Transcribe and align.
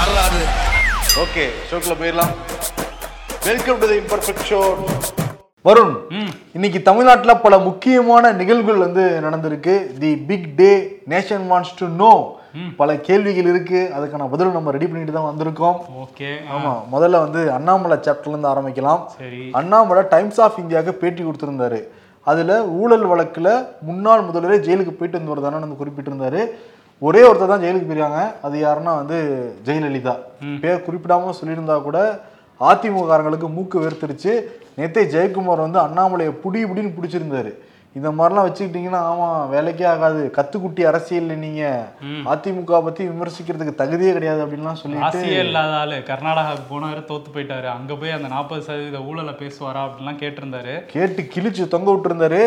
வரலாறு 0.00 0.42
ஓகே 1.22 1.42
ஷோக்குள்ள 1.68 1.94
போயிடலாம். 2.00 2.30
Welcome 3.46 3.78
to 3.80 3.86
the 3.90 3.96
imperfect 4.02 4.44
show 4.50 4.60
Varun 5.68 5.92
இன்னைக்கு 6.56 6.80
தமிழ்நாட்டுல 6.86 7.32
பல 7.42 7.54
முக்கியமான 7.66 8.30
நிகழ்வுகள் 8.38 8.80
வந்து 8.84 9.04
நடந்திருக்கு. 9.26 9.74
The 10.04 10.12
big 10.30 10.48
day 10.60 10.70
nation 11.14 11.44
wants 11.50 11.74
to 11.80 11.88
know 12.02 12.12
பல 12.80 12.96
கேள்விகள் 13.08 13.50
இருக்கு. 13.52 13.82
அதுக்கான 13.96 14.30
பதில் 14.34 14.56
நம்ம 14.56 14.74
ரெடி 14.76 14.88
பண்ணிட்டு 14.92 15.16
தான் 15.18 15.28
வந்திருக்கோம். 15.30 15.76
ஓகே 16.04 16.30
ஆமா 16.54 16.72
முதல்ல 16.94 17.22
வந்து 17.26 17.42
அண்ணாமலை 17.58 17.98
சாப்டர்ல 18.08 18.34
இருந்து 18.34 18.52
ஆரம்பிக்கலாம். 18.54 19.04
சரி. 19.20 19.44
அண்ணாமலை 19.62 20.04
டைம்ஸ் 20.16 20.42
ஆஃப் 20.46 20.60
இந்தியாவுக்கு 20.64 21.00
பேட்டி 21.04 21.22
கொடுத்திருந்தாரு. 21.28 21.82
அதுல 22.30 22.52
ஊழல் 22.80 23.08
வழக்குல 23.12 23.48
முன்னாள் 23.90 24.28
முதல்வரே 24.30 24.60
ஜெயிலுக்கு 24.66 24.98
போயிட்டு 24.98 25.20
வந்து 25.20 25.34
வருதானு 25.34 25.64
வந்து 25.66 25.82
குறிப்பிட்டிருந்தாரு. 25.82 26.42
ஒரே 27.06 27.20
ஒருத்தர் 27.26 27.52
தான் 27.52 27.62
ஜெயிலுக்கு 27.64 27.88
போயிருக்காங்க. 27.88 28.22
அது 28.46 28.56
யாருன்னா 28.64 28.92
வந்து 29.00 29.18
ஜெயலலிதா. 29.66 30.14
பேர் 30.62 30.84
குறிப்பிடாம 30.86 31.32
சொல்லியிருந்தா 31.38 31.76
கூட 31.86 31.98
அதிமுக 32.70 33.04
காரங்களுக்கு 33.10 33.48
மூக்கு 33.56 33.76
வேர்த்துருச்சு 33.84 34.32
நேத்தே 34.78 35.02
ஜெயக்குமார் 35.14 35.66
வந்து 35.66 35.80
அண்ணாமலையை 35.86 36.32
புடி 36.42 36.60
புடின்னு 36.70 36.96
பிடிச்சிருந்தாரு. 36.96 37.52
இந்த 37.98 38.08
மாதிரிலாம் 38.10 38.46
வச்சுக்கிட்டீங்கன்னா 38.46 38.98
ஆமா 39.10 39.28
வேலைக்கே 39.52 39.84
ஆகாது. 39.84 40.20
கத்துக்குட்டி 40.36 40.82
அரசியல் 40.90 41.32
நீங்க. 41.44 41.62
அதிமுக 42.32 42.82
பத்தி 42.84 43.02
விமர்சிக்கிறதுக்கு 43.08 43.72
தகுதியே 43.80 44.12
கிடையாது 44.12 44.40
அப்படின்லாம் 44.44 44.78
சொல்லிட்டு 44.82 45.06
ஆசையே 45.06 45.40
இல்லாத 45.46 45.72
ஆளு. 45.80 45.96
கர்நாடகாவுக்கு 46.10 46.66
போனாரு 46.72 47.00
தோத்து 47.08 47.30
போயிட்டாரு. 47.34 47.68
அங்க 47.76 47.94
போய் 47.94 48.16
அந்த 48.16 48.28
நாற்பது 48.28 48.62
சதவீத 48.62 49.00
ஊழலை 49.08 49.34
பேசுவாரா 49.42 49.82
அப்படின்லாம் 49.86 50.20
கேட்டிருந்தாரு. 50.22 50.74
கேட்டு 50.86 51.22
கிழிச்சு 51.34 51.66
தொங்க 51.68 51.90
விட்டுருந்தாரு. 51.92 52.42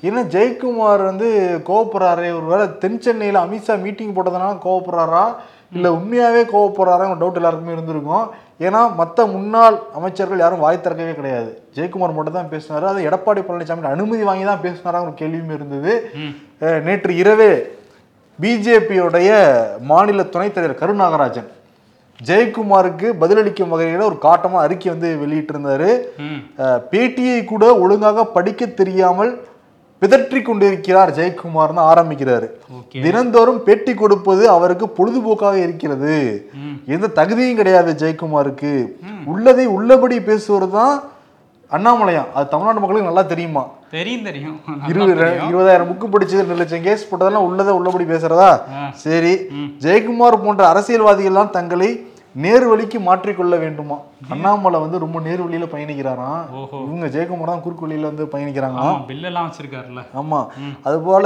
என்ன 0.00 0.22
ஜெயக்குமார் 0.34 1.04
வந்து 1.10 1.28
கோவப்படுறாரு? 1.68 2.26
ஒருவேளை 2.38 2.66
தென் 2.78 3.00
சென்னையில 3.00 3.44
அமித்ஷா 3.44 3.76
மீட்டிங் 3.86 4.14
போட்டதுனால 4.14 4.58
கோவப்படுறாரா? 4.66 5.24
இல்ல 5.72 5.88
உண்மையாவே 5.96 6.42
கோவப்படுறாரா 6.52 7.06
டவுட் 7.22 7.40
எல்லாருக்குமே 7.40 7.72
இருந்திருக்கும். 7.72 8.28
ஏன்னா 8.66 8.80
மத்த 9.00 9.26
முன்னாள் 9.34 9.76
அமைச்சர்கள் 9.98 10.42
யாரும் 10.42 10.62
வாய் 10.64 10.84
திறக்கவே 10.84 11.12
கிடையாது. 11.18 11.50
ஜெயக்குமார் 11.76 12.14
மட்டும் 12.16 12.38
தான் 12.38 12.52
பேசினாரு. 12.54 12.84
அது 12.92 13.04
எடப்பாடி 13.08 13.42
பழனிசாமி 13.48 13.92
அனுமதி 13.94 14.24
வாங்கி 14.28 14.46
தான் 14.48 14.64
பேசினாராங்கிற 14.64 15.14
கேள்வியும் 15.20 15.54
இருந்தது. 15.56 15.92
நேற்று 16.86 17.12
இரவே 17.22 17.52
பிஜேபியோடைய 18.38 19.30
மாநில 19.90 20.24
துணைத் 20.34 20.56
தலைவர் 20.56 20.80
கருநாகராஜன் 20.80 21.48
ஜெயக்குமாருக்கு 22.28 23.08
பதிலளிக்கும் 23.22 23.72
வகையில் 23.74 24.08
ஒரு 24.10 24.16
காட்டமா 24.26 24.58
அறிக்கை 24.66 24.88
வந்து 24.92 25.08
வெளியிட்டிருந்தாரு. 25.22 25.90
பேட்டியை 26.92 27.38
கூட 27.52 27.64
ஒழுங்காக 27.84 28.24
படிக்க 28.36 28.66
தெரியாமல் 28.80 29.32
பிதற்றி 30.02 30.42
கொண்டிருக்கிறார் 30.42 31.10
ஜெயக்குமார்னு 31.18 31.82
ஆரம்பிக்கிறாரு. 31.90 32.48
தினந்தோறும் 33.04 33.62
பேட்டி 33.62 33.94
கொடுப்பது 33.94 34.48
அவருக்கு 34.48 34.86
பொழுதுபோக்காக 34.98 35.54
இருக்கிறது. 35.54 36.16
எந்த 36.86 37.06
தகுதியும் 37.06 37.56
கிடையாது 37.56 37.92
ஜெயக்குமாருக்கு. 38.02 38.72
உள்ளதை 39.24 39.66
உள்ளபடி 39.66 40.20
பேசுவது 40.20 40.70
தான் 40.70 40.94
அண்ணாமலையாம் 41.70 42.30
அது 42.34 42.48
தமிழ்நாட்டு 42.48 42.80
மக்களுக்கு 42.80 43.08
நல்லா 43.08 43.22
தெரியுமா? 43.22 43.64
தெரியும் 43.90 44.24
தெரியும். 44.24 44.56
இருபது. 44.90 45.12
இருபதாயிரம் 45.48 45.88
புக்கு 45.90 46.06
படிச்சது 46.12 46.42
ரெண்டு 46.42 46.54
லட்சம் 46.54 46.82
கேஸ் 46.82 47.08
போட்டதெல்லாம் 47.10 47.46
உள்ளதை 47.48 47.74
உள்ளபடி 47.74 48.04
பேசுறதா. 48.04 48.50
சரி. 48.90 49.34
ஜெயக்குமார் 49.84 50.44
போன்ற 50.44 50.62
அரசியல்வாதிகள்லாம் 50.72 51.50
தங்களை 51.50 51.90
நேர்வழிக்கு 52.34 52.98
மாற்றிக்கொள்ள 53.00 53.58
வேண்டுமா? 53.58 53.96
அண்ணாமலை 54.28 54.80
வந்து 54.80 54.98
ரொம்ப 54.98 55.20
நேர்வழியில 55.20 55.66
பயணிக்கிறாராம். 55.72 56.42
இவங்க 56.86 57.06
ஜெயக்குமார் 57.06 57.44
தான் 57.44 57.60
குறுக்கு 57.60 57.86
வழியில 57.86 58.06
வந்து 58.06 58.24
பயணிக்கிறாங்க 58.24 58.80
ஆமா 58.80 59.00
பில்லெல்லாம் 59.08 59.46
வச்சிருக்காருல்ல. 59.48 60.02
ஆமா. 60.14 60.40
அது 60.82 61.00
போல 61.00 61.24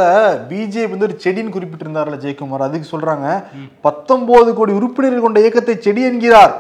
பிஜேபி 0.51 0.91
வந்து 0.91 1.05
ஒரு 1.05 1.19
செடின்னு 1.25 1.55
குறிப்பிட்டிருந்தார்ல 1.55 2.17
ஜெயக்குமார். 2.17 2.59
அதுக்கு 2.59 2.99
சொல்றாங்க 2.99 3.27
பத்தொன்பது 3.81 4.55
கோடி 4.55 4.73
உறுப்பினர்கள் 4.73 5.21
கொண்ட 5.21 5.41
இயக்கத்தை 5.41 5.77
செடி 5.81 6.03
என்கிறார்? 6.03 6.55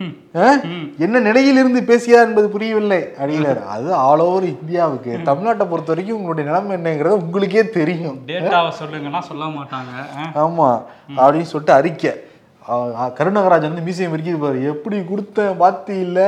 என்ன 0.98 1.18
நிலையில் 1.18 1.56
இருந்து 1.56 1.82
பேசியார் 1.84 2.26
என்பது 2.26 2.48
புரியவில்லை. 2.48 3.00
அப்படிங்கிறார். 3.18 3.62
அது 3.66 3.94
ஆல் 3.94 4.20
ஓவர் 4.20 4.44
இந்தியாவுக்கு. 4.44 5.10
தமிழ்நாட்டை 5.24 5.68
பொறுத்த 5.68 5.92
வரைக்கும் 5.92 6.16
உங்களுடைய 6.16 6.50
நிலைமை 6.50 6.76
என்னங்கிறது 6.76 7.08
உங்களுக்கே 7.08 7.68
தெரியும். 7.68 8.18
டேட்டாவை 8.26 8.72
சொல்லுங்கன்னா 8.82 9.18
சொல்ல 9.18 9.44
மாட்டாங்க. 9.44 9.92
ஆமா. 10.34 10.68
அப்படின்னு 11.16 11.42
சொல்லிட்டு 11.42 11.72
அறிக்கை. 11.72 12.12
கருணாகராஜன் 13.16 13.70
வந்து 13.70 13.86
மியூசியம் 13.86 14.12
இருக்குது 14.12 14.38
பாரு 14.38 14.58
எப்படி 14.64 14.96
கொடுத்தேன் 15.02 15.56
பாத்தி 15.56 15.94
இல்ல. 15.98 16.20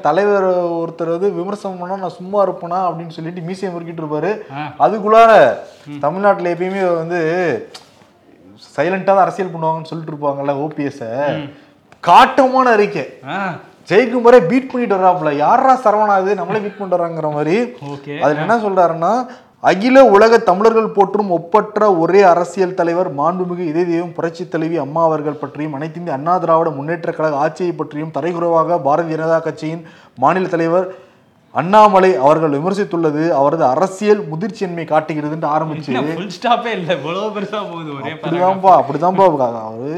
தலைவர் 0.00 0.46
ஒருத்தர் 0.78 1.12
வந்து 1.12 1.30
விமர்சனம் 1.32 1.78
பண்ணா 1.78 1.96
நான் 1.96 2.16
சும்மா 2.16 2.38
இருப்பேனா 2.42 2.78
அப்படின்னு 2.86 3.08
சொல்லிட்டு 3.10 3.40
மியூசியம் 3.40 3.76
இருக்கிட்டு 3.76 4.02
இருப்பாரு. 4.02 4.30
அதுக்குள்ளார 4.78 5.30
தமிழ்நாட்டுல 6.00 6.52
எப்பயுமே 6.54 6.82
வந்து 6.94 7.20
சைலண்டா 8.74 9.06
தான் 9.08 9.24
அரசியல் 9.24 9.52
பண்ணுவாங்கன்னு 9.52 9.90
சொல்லிட்டு 9.90 10.12
இருப்பாங்கல்ல 10.12 10.54
ஓபிஎஸ் 10.60 11.04
காட்டமான 12.02 12.66
அறிக்கை. 12.70 13.04
ஆ. 13.28 13.36
ஜெயக்குமாரே 13.88 14.40
பீட் 14.46 14.70
பண்ணிட்டு 14.70 14.96
வர்றாப்புல. 14.96 15.30
யாரா 15.38 15.72
சரவணா 15.84 16.16
இது? 16.22 16.32
நம்மளே 16.34 16.60
பீட் 16.60 16.76
பண்ணிட்டு 16.76 16.98
வர்றாங்கிற 16.98 17.30
மாதிரி. 17.32 17.56
அதுல 18.20 18.40
என்ன 18.40 18.56
சொல்றாருன்னா 18.64 19.12
அகில 19.62 20.02
உலக 20.10 20.34
தமிழர்கள் 20.40 20.92
போற்றும் 20.92 21.30
ஒப்பற்ற 21.30 21.88
ஒரே 21.94 22.20
அரசியல் 22.24 22.74
தலைவர் 22.74 23.08
மாண்புமிகு 23.14 23.64
இதே 23.66 23.82
தெய்வம் 23.84 24.14
புரட்சி 24.14 24.44
தலைவி 24.48 24.76
அம்மா 24.78 25.02
அவர்கள் 25.04 25.40
பற்றியும் 25.40 25.74
அனைத்திந்திய 25.74 26.14
அண்ணா 26.14 26.34
திராவிட 26.36 26.70
முன்னேற்ற 26.70 27.10
கழக 27.12 27.36
ஆட்சியை 27.36 27.72
பற்றியும் 27.74 28.14
தரைகுறவாக 28.14 28.78
பாரதிய 28.82 29.16
ஜனதா 29.16 29.38
கட்சியின் 29.38 29.82
மாநில 30.18 30.48
தலைவர் 30.48 30.86
அண்ணாமலை 31.58 32.08
அவர்கள் 32.24 32.52
விமர்சித்துள்ளது 32.56 33.22
அவரது 33.38 33.64
அரசியல் 33.70 34.20
முதிர்ச்சியின்மை 34.32 34.84
காட்டுகிறதுன்னு 34.90 35.48
ஆரம்பிச்சு 35.54 35.92
ஃபுல் 36.16 36.34
ஸ்டாப்பே 36.34 36.72
இல்ல. 36.78 36.90
இவ்வளவு 36.98 37.30
பெருசா 37.36 37.60
போகுது 37.70 37.90
ஒரே 37.96 38.10
paragraph. 38.10 38.20
அப்படிதான்ப்பா 38.24 38.72
அப்படிதான்ப்பா 38.80 39.24
அவரு. 39.70 39.94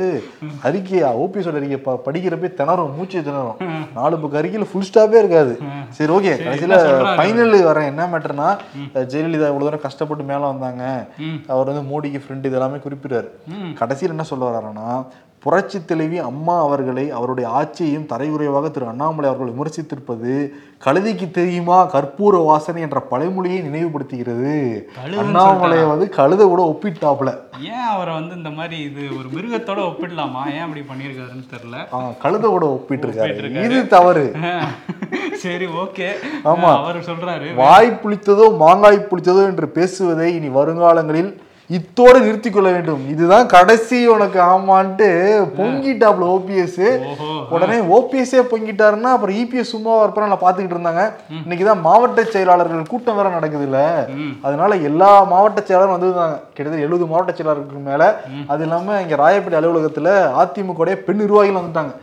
அறிக்கையா 0.68 1.08
ஓபிஎஸோட 1.22 1.58
அறிக்கை 1.60 1.78
படிக்கிறப்பே 2.06 2.50
திணறும் 2.60 2.94
மூச்சு 2.98 3.18
திணறும். 3.28 3.58
நாலு 3.98 4.16
புக் 4.22 4.38
அறிக்கையில 4.40 4.68
ஃபுல் 4.70 4.88
ஸ்டாப்பே 4.90 5.20
இருக்காது. 5.22 5.52
சரி 5.98 6.14
ஓகே 6.18 6.32
கடைசியில? 6.44 6.78
ஃபைனல் 7.18 7.58
வரேன். 7.70 7.90
என்ன 7.92 8.06
மேட்டர்னா 8.12 8.48
ஜெயலலிதா 9.12 9.50
இவ்வளவு 9.50 9.66
தூரம் 9.66 9.86
கஷ்டப்பட்டு 9.86 10.26
மேல 10.32 10.42
வந்தாங்க. 10.52 10.84
அவர் 11.52 11.70
வந்து 11.72 11.84
மோடிக்கு 11.92 12.22
ஃப்ரெண்ட் 12.24 12.48
இது 12.50 12.58
எல்லாமே 12.60 12.80
குறிப்பிட்டாரு 12.86 13.28
கடைசியில் 13.82 14.14
என்ன 14.16 14.26
சொல்ல 14.32 14.50
வர்றாருன்னா 14.50 14.88
புரட்சி 15.42 15.84
தலைவி 15.84 16.18
அம்மா 16.18 16.60
அவர்களை 16.60 17.10
அவருடைய 17.10 17.50
ஆட்சியையும் 17.50 18.06
தரையுறைவாக 18.06 18.70
திரு 18.70 18.86
அண்ணாமலை 18.86 19.30
அவர்கள் 19.30 19.52
விமர்சித்திருப்பது 19.54 20.48
கழுதைக்கு 20.84 21.30
தெரியுமா 21.30 21.90
கற்பூர 21.90 22.44
வாசனை 22.44 22.82
என்ற 22.82 23.00
பழமொழியை 23.00 23.62
நினைவுபடுத்துகிறது? 23.62 24.82
அண்ணாமலையை 25.06 25.88
வந்து 25.88 26.08
கழுதை 26.08 26.46
கூட 26.46 26.78
ஒப்பிட்டாப்புல. 26.78 27.36
ஏன் 27.62 27.86
அவரை 27.90 28.14
வந்து 28.14 28.36
இந்த 28.36 28.50
மாதிரி 28.50 28.82
இது 28.82 29.02
ஒரு 29.18 29.28
மிருகத்தோட 29.34 29.84
ஒப்பிடலாமா? 29.84 30.52
ஏன் 30.52 30.60
அப்படி 30.60 30.80
பண்ணியிருக்காருன்னு 30.80 31.52
தெரியல. 31.52 31.86
ஆ, 31.92 32.08
கழுதையோட 32.22 32.62
ஒப்பிட்டு 32.62 33.06
இருக்காரு. 33.06 33.64
இது 33.64 33.86
தவறு. 33.86 34.34
சரி 35.34 35.66
ஓகே. 35.66 36.08
ஆமா. 36.44 36.76
அவர் 36.76 37.00
சொல்றாரு. 37.00 37.54
வாய் 37.54 37.98
புளித்ததோ 38.04 38.56
மாங்காய் 38.56 39.06
புளித்ததோ 39.10 39.44
என்று 39.44 39.68
பேசுவதை 39.68 40.34
இனி 40.34 40.48
வருங்காலங்களில் 40.48 41.36
இத்தோடு 41.70 42.18
நிறுத்திக் 42.24 42.54
கொள்ள 42.54 42.68
வேண்டும். 42.74 43.02
இதுதான் 43.12 43.46
கடைசி 43.52 43.98
உனக்கு 44.14 44.38
ஆமான்ட்டு 44.52 45.08
பொங்கிட்டாப்ல 45.58 46.28
ஓபிஎஸ் 46.34 46.86
உடனே 47.54 47.78
ஓபிஎஸ்ஸே 47.96 48.42
பொங்கிட்டாருன்னா 48.52 49.10
அப்புறம் 49.16 49.38
இபிஎஸ் 49.42 49.72
சும்மா 49.74 49.92
இருப்பா 50.02 50.28
நான் 50.32 50.44
பார்த்துக்கிட்டு 50.44 50.76
இருந்தாங்க. 50.76 51.04
இன்னைக்கு 51.42 51.66
தான் 51.70 51.84
மாவட்ட 51.88 52.24
செயலாளர்கள் 52.34 52.90
கூட்டம் 52.92 53.18
வேற 53.20 53.28
நடக்குது 53.36 53.66
இல்ல 53.68 53.80
அதனால 54.46 54.76
எல்லா 54.90 55.10
மாவட்ட 55.34 55.60
செயலாளரும் 55.68 55.96
வந்திருந்தாங்க. 55.96 56.38
கிட்டத்தட்ட 56.54 56.86
எழுபது 56.86 57.10
மாவட்ட 57.12 57.34
செயலாளருக்கு 57.38 57.86
மேல. 57.90 58.14
அது 58.54 58.64
இல்லாம 58.68 59.00
இங்க 59.04 59.16
ராயப்பேட்டை 59.24 59.60
அலுவலகத்துல 59.60 60.08
அதிமுக 60.42 60.96
பெண் 61.08 61.22
நிர்வாகிகள் 61.22 61.60
வந்துட்டாங்க. 61.60 61.94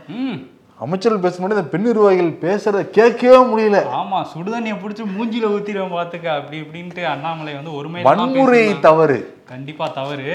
அமைச்சர்கள் 0.84 1.22
பேசும்போது 1.24 1.56
இந்த 1.56 1.68
பெண் 1.72 1.84
நிர்வாகிகள் 1.86 2.30
பேசுறத 2.44 2.82
கேட்கவே 2.98 3.40
முடியல. 3.48 3.80
ஆமா 3.98 4.18
சுடுதண்ணியை 4.32 4.76
பிடிச்சி 4.82 5.04
மூஞ்சில 5.16 5.50
ஊத்திடுவோம் 5.56 5.96
பாத்துக்க 5.96 6.26
அப்படி 6.36 6.56
இப்படின்ட்டு 6.62 7.02
அண்ணாமலை 7.10 7.52
வந்து 7.58 7.74
ஒருமை 7.78 8.04
வன்முறை 8.06 8.62
தவறு. 8.86 9.18
கண்டிப்பா 9.50 9.86
தவறு. 9.98 10.32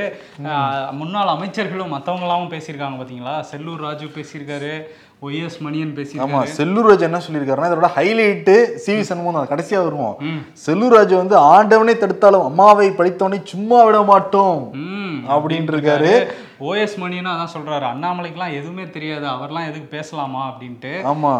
முன்னாள் 0.99 1.33
அமைச்சர்களும் 1.33 1.93
மத்தவங்களாவும் 1.95 2.51
பேசியிருக்காங்க 2.53 2.97
பாத்தீங்களா? 3.01 3.35
செல்லூர் 3.51 3.83
ராஜு 3.85 4.07
பேசியிருக்காரு 4.15 4.71
ஒய்எஸ் 5.25 5.57
மணியன் 5.65 5.91
ஆமா 5.91 5.97
பேசியிருக்காரு 5.99 6.55
செல்லூர் 6.57 6.87
ராஜ் 6.89 7.05
என்ன 7.07 7.19
சொல்லியிருக்காருன்னா 7.25 7.69
இதோட 7.69 7.89
ஹைலைட்டு 7.97 8.55
சிவி 8.85 9.03
சண்முகம் 9.09 9.37
தான். 9.37 9.51
கடைசியா 9.53 9.79
வருவோம். 9.85 10.15
செல்லூர் 10.65 10.95
ராஜ் 10.97 11.13
வந்து 11.21 11.37
ஆண்டவனை 11.53 11.95
தடுத்தாலும் 12.01 12.47
அம்மாவை 12.49 12.87
படித்தவனை 12.99 13.39
சும்மா 13.53 13.79
விட 13.89 14.01
மாட்டோம். 14.11 14.59
அப்படின்ட்டு 15.35 15.73
இருக்காரு. 15.75 16.11
ஓஎஸ் 16.59 16.95
மணியனும் 16.97 17.33
அதான் 17.33 17.53
சொல்றாரு. 17.53 17.85
அண்ணாமலைக்கெல்லாம் 17.91 18.53
எதுவுமே 18.53 18.89
தெரியாது. 18.89 19.25
அவர்லாம் 19.27 19.67
எதுக்கு 19.69 19.87
பேசலாமா 19.97 20.49
அப்படின்ட்டு. 20.49 20.91
ஆமா. 21.11 21.33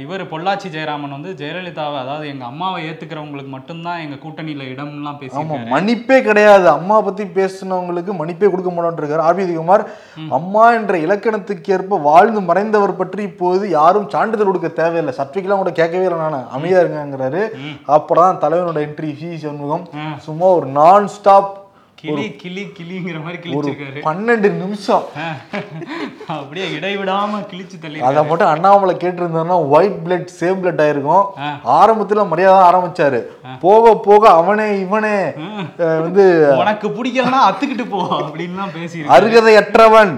இவர் 0.00 0.30
பொள்ளாச்சி 0.30 0.68
ஜெயராமன் 0.74 1.16
வந்து 1.16 1.30
ஜெயலலிதாவை 1.32 1.98
அதாவது 1.98 2.28
எங்க 2.28 2.44
அம்மாவை 2.44 2.90
ஏத்துக்கிறவங்களுக்கு 2.90 3.48
மட்டும்தான் 3.48 3.98
எங்க 3.98 4.14
கூட்டணியில 4.14 4.66
இடம்லாம் 4.72 5.18
பேசியிருக்காரு. 5.20 5.72
மன்னிப்பே 5.74 6.22
கிடையாது. 6.22 6.68
அம்மா 6.68 7.00
பத்தி 7.00 7.24
பேசினவங்களுக்கு 7.24 8.12
மன்னிப்பே 8.20 8.50
கொடுக்க 8.50 8.70
மாட்டோம்னு 8.70 9.02
இருக்காரு 9.02 9.26
ஆர்பி 9.28 9.54
குமார் 9.54 9.84
அம்மா 10.28 10.72
என்ற 10.72 10.98
இலக்கணத்துக்கு 10.98 11.72
ஏற்ப 11.72 11.96
வாழ்ந்து 11.96 12.40
மறைந்தவர் 12.40 12.96
பற்றி 12.96 13.22
இப்போது 13.22 13.70
யாரும் 13.70 14.08
சான்றிதழ் 14.08 14.46
கொடுக்க 14.46 14.68
தேவையில்லை. 14.68 15.14
சர்டிஃபிகேட்லாம் 15.18 15.62
கூட 15.62 15.72
கேட்கவே 15.72 16.04
இல்லை 16.04 16.18
நான். 16.18 16.48
அமைதியா 16.50 16.80
இருங்கிறாரு 16.80 17.42
அப்பதான் 17.86 18.40
தலைவனோட 18.44 18.80
என்ட்ரி 18.86 19.16
சி 19.16 19.38
சண்முகம் 19.38 19.88
சும்மா 20.18 20.46
ஒரு 20.46 20.66
நான் 20.66 21.06
ஸ்டாப் 21.06 21.61
கிளி 22.02 22.24
கிளி 22.42 22.62
கிளிங்கிற 22.76 23.18
மாதிரி 23.24 23.38
கிழிச்சிருக்காரு. 23.42 24.00
பன்னெண்டு 24.06 24.48
நிமிஷம். 24.62 25.04
அப்படியே 26.36 26.66
இடைவிடாம 26.78 27.40
கிழிச்சு 27.50 27.76
தள்ளி 27.82 28.00
அதை 28.08 28.22
மட்டும் 28.30 28.52
அண்ணாமலை 28.54 28.94
கேட்டிருந்தாருன்னா 29.02 29.58
ஒயிட் 29.76 30.00
பிளட் 30.06 30.26
சேம் 30.40 30.60
பிளட் 30.62 30.82
ஆயிருக்கும். 30.86 31.26
ஆரம்பத்துல 31.78 32.26
மரியாதை 32.32 32.60
ஆரம்பிச்சாரு. 32.68 33.20
போக 33.66 33.94
போக 34.08 34.22
அவனே 34.40 34.68
இவனே 34.84 35.16
வந்து 36.04 36.26
உனக்கு 36.62 36.88
பிடிக்கலன்னா 36.98 37.40
அத்துக்கிட்டு 37.48 37.86
போ 37.94 38.02
அப்படின்லாம் 38.24 38.74
பேசி 38.78 39.06
அருகதையற்றவன். 39.16 40.12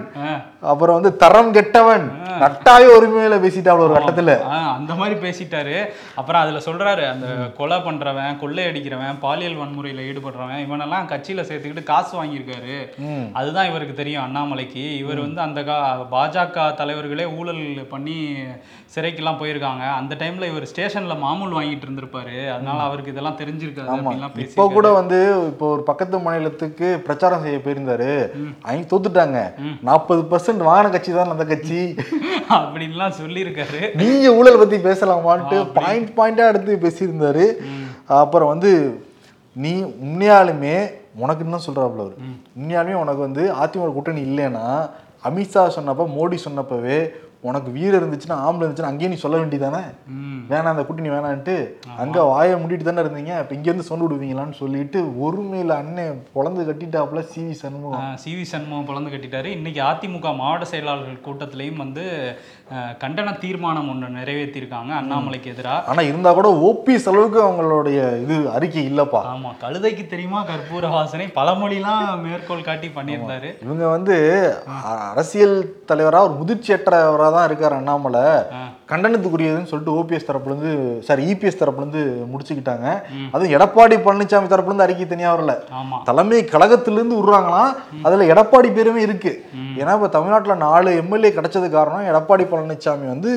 அப்புறம் 0.72 0.96
வந்து 0.98 1.12
தரம் 1.22 1.52
கெட்டவன் 1.56 2.04
நட்டாய 2.42 2.84
உரிமையில 2.96 3.34
பேசிட்டாப்ல 3.42 3.84
ஒரு 3.86 3.94
கட்டத்துல. 3.96 4.32
அந்த 4.76 4.92
மாதிரி 5.00 5.16
பேசிட்டாரு. 5.24 5.76
அப்புறம் 6.20 6.42
அதுல 6.42 6.60
சொல்றாரு 6.66 7.04
அந்த 7.12 7.26
கொலை 7.58 7.78
பண்றவன் 7.86 8.38
கொள்ளை 8.42 8.62
அடிக்கிறவன் 8.70 9.20
பாலியல் 9.24 9.58
வன்முறையில 9.60 10.06
ஈடுபடுறவன் 10.10 10.62
இவனெல்லாம் 10.66 11.08
கட்சியில 11.12 11.44
சேர்த்துக்கிட்டு 11.48 11.90
காசு 11.92 12.12
வாங்கியிருக்காரு. 12.20 12.76
அதுதான் 13.40 13.70
இவருக்கு 13.70 13.94
தெரியும் 14.00 14.24
அண்ணாமலைக்கு. 14.26 14.84
இவர் 15.02 15.24
வந்து 15.26 15.42
அந்த 15.46 15.62
பாஜக 16.14 16.66
தலைவர்களே 16.80 17.26
ஊழல் 17.38 17.64
பண்ணி 17.92 18.18
சிறைக்கெல்லாம் 18.94 19.40
போயிருக்காங்க. 19.42 19.84
அந்த 20.00 20.14
டைம்ல 20.20 20.48
இவர் 20.52 20.68
ஸ்டேஷன்ல 20.72 21.14
மாமூல் 21.24 21.56
வாங்கிட்டு 21.58 21.86
இருந்திருப்பாரு. 21.86 22.36
அதனால 22.54 22.78
அவருக்கு 22.88 23.12
இதெல்லாம் 23.14 23.38
பேசி 23.38 23.52
இப்போ 24.44 24.64
கூட 24.74 24.88
வந்து 24.98 25.18
இப்போ 25.50 25.66
ஒரு 25.74 25.82
பக்கத்து 25.88 26.18
மாநிலத்துக்கு 26.26 26.88
பிரச்சாரம் 27.06 27.44
செய்ய 27.46 27.58
போயிருந்தாரு. 27.64 28.10
அவங்க 28.66 28.86
தோத்துட்டாங்க. 28.92 29.40
நாற்பது 29.88 30.22
பர்சன்ட் 30.32 30.53
வாங்கின 30.62 30.90
கட்சி 30.90 31.12
தான் 31.12 31.32
அந்த 31.34 31.44
கட்சி. 31.44 31.94
அப்படின்லாம் 32.48 33.16
சொல்லியிருக்காரு. 33.20 33.80
நீங்க 33.94 34.34
ஊழல் 34.34 34.58
பத்தி 34.58 34.76
பேசலாமான்ட்டு 34.76 35.58
பாயிண்ட் 35.72 36.10
பாயிண்டா 36.18 36.48
எடுத்து 36.52 36.78
பேசியிருந்தாரு. 36.84 37.46
அப்புறம் 38.06 38.48
வந்து 38.48 38.72
நீ 39.52 39.82
உண்மையாலுமே 39.82 40.76
உனக்கு 41.16 41.44
என்ன 41.44 41.58
சொல்றாப்புல 41.66 42.04
அவரு. 42.04 42.16
உண்மையாலுமே 42.58 42.94
உனக்கு 43.04 43.20
வந்து 43.20 43.52
அதிமுக 43.62 43.92
கூட்டணி 43.92 44.22
இல்லைன்னா 44.22 44.64
அமித்ஷா 45.28 45.62
சொன்னப்ப 45.76 46.06
மோடி 46.16 46.38
சொன்னப்பவே 46.46 46.98
உனக்கு 47.48 47.70
வீரம் 47.76 48.00
இருந்துச்சுன்னா 48.00 48.36
ஆம்பளை 48.44 48.62
இருந்துச்சுன்னா 48.64 48.90
அங்கேயே 48.92 49.10
நீ 49.12 49.16
சொல்ல 49.22 49.36
வேண்டியதானே 49.40 49.82
வேணாம் 50.50 50.72
அந்த 50.72 50.84
கூட்டணி 50.86 51.10
வேணான்ட்டு 51.14 51.54
அங்க 52.02 52.22
வாயை 52.30 52.54
மூடிட்டு 52.60 52.86
தானே 52.88 53.02
இருந்தீங்க? 53.04 53.32
இப்ப 53.42 53.54
இங்க 53.54 53.68
இருந்து 53.70 53.88
சொண்டு 53.88 54.04
விடுவீங்களான்னு 54.04 54.60
சொல்லிட்டு 54.60 55.00
ஒருமையில 55.24 55.76
அண்ணன் 55.82 56.22
பொழந்து 56.34 56.66
கட்டிட்டாப்புல 56.68 57.22
C 57.32 57.40
V 57.48 57.54
Shanmugam. 57.62 58.16
C 58.22 58.30
V 58.36 58.44
Shanmugam 58.52 58.88
பிளந்து 58.90 59.12
கட்டிட்டாரு. 59.14 59.50
இன்னைக்கு 59.58 59.80
அதிமுக 59.90 60.32
மாவட்ட 60.36 60.66
செயலாளர்கள் 60.72 61.24
கூட்டத்திலையும் 61.26 61.82
வந்து 61.84 62.04
கண்டன 63.02 63.32
தீர்மானம் 63.42 63.88
ஒன்று 63.92 64.06
நிறைவேற்றியிருக்காங்க 64.18 64.92
அண்ணாமலைக்கு 64.98 65.48
எதிராக 65.54 65.90
ஆனா 65.92 66.02
இருந்தா 66.10 66.30
கூட 66.38 66.48
ஓபிஎஸ் 66.68 67.08
அளவுக்கு 67.10 67.40
அவங்களுடைய 67.46 67.98
இது 68.22 68.36
அறிக்கை 68.56 68.84
இல்லப்பா. 68.90 69.20
ஆமா 69.32 69.50
கழுதைக்கு 69.64 70.04
தெரியுமா? 70.12 70.40
கற்பூர 70.50 70.90
வாசனை 70.94 71.26
பழமொழிலாம் 71.38 72.22
மேற்கோள் 72.24 72.66
காட்டி 72.68 72.88
பண்ணியிருந்தாரு. 72.96 73.50
இவங்க 73.66 73.84
வந்து 73.96 74.16
அரசியல் 75.12 75.56
தலைவரா 75.90 76.22
ஒரு 76.28 76.36
முதிர்ச்சியற்றவரா 76.40 77.28
தான் 77.36 77.48
இருக்காரு 77.48 77.76
அண்ணாமலை. 77.80 78.24
கண்டனத்துக்குரியதுன்னு 78.90 79.68
சொல்லிட்டு 79.70 79.94
ஓபிஎஸ் 79.98 80.26
தரப்புல 80.28 80.52
இருந்து 80.52 80.72
சாரி 81.06 81.22
இபிஎஸ் 81.32 81.58
தரப்புல 81.60 81.84
இருந்து 81.84 82.02
முடிச்சுக்கிட்டாங்க. 82.32 82.86
அதுவும் 83.34 83.54
எடப்பாடி 83.56 83.96
பழனிசாமி 84.06 84.50
தரப்புல 84.50 84.70
இருந்து 84.72 84.86
அறிக்கை 84.86 85.06
தனியா 85.12 85.30
வரல. 85.34 85.52
தலைமை 86.08 86.40
கழகத்திலிருந்து 86.52 87.18
விடுறாங்களாம் 87.18 87.70
அதுல 88.06 88.26
எடப்பாடி 88.32 88.70
பேருமே 88.78 89.00
இருக்கு. 89.06 89.32
ஏன்னா 89.80 89.94
இப்ப 89.98 90.10
தமிழ்நாட்டுல 90.16 90.56
நாலு 90.66 90.90
எம்எல்ஏ 91.02 91.30
கிடைச்சது 91.38 91.68
காரணம் 91.76 92.08
எடப்பாடி 92.10 92.46
பழனிசாமி 92.50 93.06
வந்து 93.14 93.30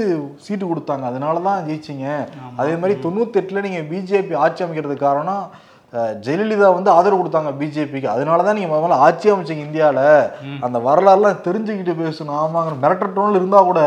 சீட்டு 0.47 0.65
கொடுத்தாங்க. 0.71 1.05
அதனால 1.11 1.44
தான் 1.47 1.63
ஜெயிச்சிங்க. 1.69 2.09
அதே 2.61 2.73
மாதிரி 2.81 2.97
தொண்ணூத்தி 3.05 3.39
எட்டுல 3.41 3.63
நீங்க 3.67 3.81
பிஜேபி 3.94 4.35
ஆட்சி 4.47 4.65
அமைக்கிறதுக்கு 4.65 5.07
காரணம் 5.09 5.45
ஜெயலலிதா 6.25 6.69
வந்து 6.77 6.91
ஆதரவு 6.95 7.19
கொடுத்தாங்க 7.19 7.51
பிஜேபிக்கு 7.59 8.07
அதனால 8.15 8.44
தான் 8.47 8.57
நீங்க 8.57 8.71
முதல்ல 8.71 8.97
ஆட்சி 9.05 9.27
அமைச்சீங்க 9.33 9.63
இந்தியால. 9.67 10.01
அந்த 10.65 10.77
வரலாறுலாம் 10.88 11.39
தெரிஞ்சுக்கிட்டு 11.47 11.95
பேசணும். 12.03 12.38
ஆமாங்கிற 12.44 12.75
மிரட்டர் 12.83 13.15
டோன்ல 13.17 13.41
இருந்தா 13.41 13.61
கூட 13.69 13.81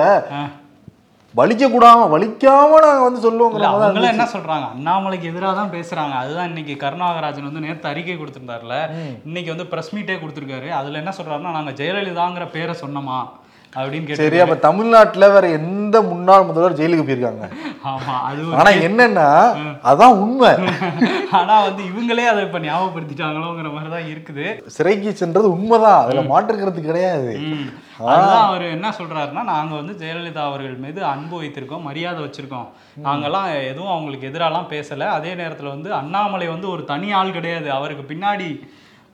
வலிக்க 1.38 1.64
கூடாம 1.72 2.06
வலிக்காம 2.12 2.78
நாங்க 2.84 3.02
வந்து 3.06 3.20
தான் 3.24 3.66
அவங்களும் 3.66 4.12
என்ன 4.12 4.24
சொல்றாங்க? 4.32 4.66
அண்ணாமலைக்கு 4.74 5.26
எதிராக 5.32 5.52
தான் 5.58 5.72
பேசுறாங்க. 5.74 6.14
அதுதான் 6.22 6.48
இன்னைக்கு 6.50 6.74
கருணாகராஜன் 6.84 7.48
வந்து 7.48 7.64
நேத்து 7.66 7.90
அறிக்கை 7.90 8.16
கொடுத்திருந்தாருல. 8.16 8.76
இன்னைக்கு 9.28 9.52
வந்து 9.52 9.66
பிரஸ் 9.72 9.92
மீட்டே 9.96 10.16
கொடுத்திருக்காரு. 10.22 10.68
அதுல 10.80 11.00
என்ன 11.02 11.12
சொல்றாருன்னா 11.18 11.54
நாங்க 11.58 11.74
ஜெயலலிதாங்கிற 11.80 12.46
பேரை 12.56 12.74
சொன்னோமா? 12.82 13.18
அப்படின்னு 13.76 14.12
சரி 14.12 14.38
அப்ப 14.38 14.54
தமிழ்நாட்டுல 14.54 15.28
வேற 15.28 15.48
எந்த 15.48 16.02
முன்னாள் 16.02 16.42
முதல்வர் 16.42 16.76
ஜெயிலுக்கு 16.78 17.08
போயிருக்காங்க? 17.08 17.50
ஆமா 17.84 18.20
அது 18.24 18.42
ஒரு- 18.42 18.54
ஆனா 18.54 18.70
என்னன்னா 18.70 19.56
அதான் 19.84 20.12
உண்மை. 20.12 20.50
ஆனா 21.32 21.62
வந்து 21.62 21.82
இவங்களே 21.82 22.26
அதை 22.26 22.44
இப்ப 22.44 22.58
ஞாபகப்படுத்திட்டாங்களோங்கிற 22.58 23.72
மாதிரி 23.72 23.90
தான் 23.90 24.02
இருக்குது. 24.02 24.66
சிறைக்கு 24.66 25.12
சென்றது 25.12 25.52
உண்மைதான். 25.52 26.04
அதுல 26.04 26.20
மாற்றுக்கிறது 26.20 26.80
கிடையாது. 26.80 27.38
அதுதான் 27.98 28.46
அவர் 28.46 28.62
என்ன 28.62 28.94
சொல்றாருன்னா 28.98 29.44
நாங்க 29.44 29.74
வந்து 29.74 30.06
ஜெயலலிதா 30.06 30.38
அவர்கள் 30.38 30.74
மீது 30.74 31.04
அன்பு 31.04 31.42
வைத்திருக்கோம் 31.42 31.82
மரியாதை 31.82 32.24
வச்சிருக்கோம். 32.24 32.68
நாங்கெல்லாம் 33.04 33.66
எதுவும் 33.68 33.90
அவங்களுக்கு 33.90 34.28
எதிராலாம் 34.28 34.70
பேசல. 34.70 35.00
அதே 35.00 35.34
நேரத்துல 35.34 35.68
வந்து 35.68 35.92
அண்ணாமலை 35.92 36.48
வந்து 36.48 36.70
ஒரு 36.70 36.84
தனி 36.84 37.12
ஆள் 37.12 37.32
கிடையாது. 37.32 37.70
அவருக்கு 37.70 38.14
பின்னாடி 38.14 38.60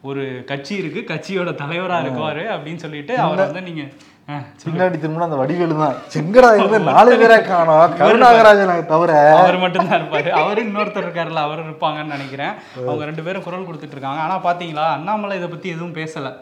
ஒரு 0.03 0.43
கட்சி 0.47 0.75
இருக்கு. 0.75 1.15
கட்சியோட 1.15 1.49
தலைவரா 1.55 1.97
இருக்குவாரு 1.99 2.45
அப்படின்னு 2.51 2.77
சொல்லிட்டு 2.77 3.19
அவர் 3.19 3.37
வந்து 3.37 3.63
நீங்க 3.63 3.83
பின்னாடி 4.29 4.97
திரும்பினா 5.03 5.27
அந்த 5.27 5.37
வடிவேலு 5.41 5.75
தான். 5.81 5.99
செங்கடா 6.13 6.49
இருந்து 6.57 6.79
நாலு 6.89 7.11
பேரா 7.19 7.37
காணோம்? 7.49 7.93
கருணாகராஜனை 7.99 8.75
தவிர. 8.93 9.13
அவர் 9.41 9.59
மட்டும்தான் 9.65 9.99
இருப்பாரு. 9.99 10.31
அவரு 10.39 10.61
இன்னொருத்தர் 10.67 11.05
இருக்காருல்ல 11.07 11.43
அவர் 11.49 11.63
இருப்பாங்கன்னு 11.67 12.15
நினைக்கிறேன். 12.15 12.55
அவங்க 12.87 13.05
ரெண்டு 13.11 13.25
பேரும் 13.27 13.45
குரல் 13.45 13.67
கொடுத்துட்டு 13.69 13.97
இருக்காங்க. 13.97 14.21
ஆனா 14.25 14.37
பாத்தீங்களா 14.47 14.87
அண்ணாமலை 14.97 15.37
இதை 15.41 15.49
பத்தி 15.53 15.69
எதுவும் 15.75 15.95
பேசல. 16.01 16.33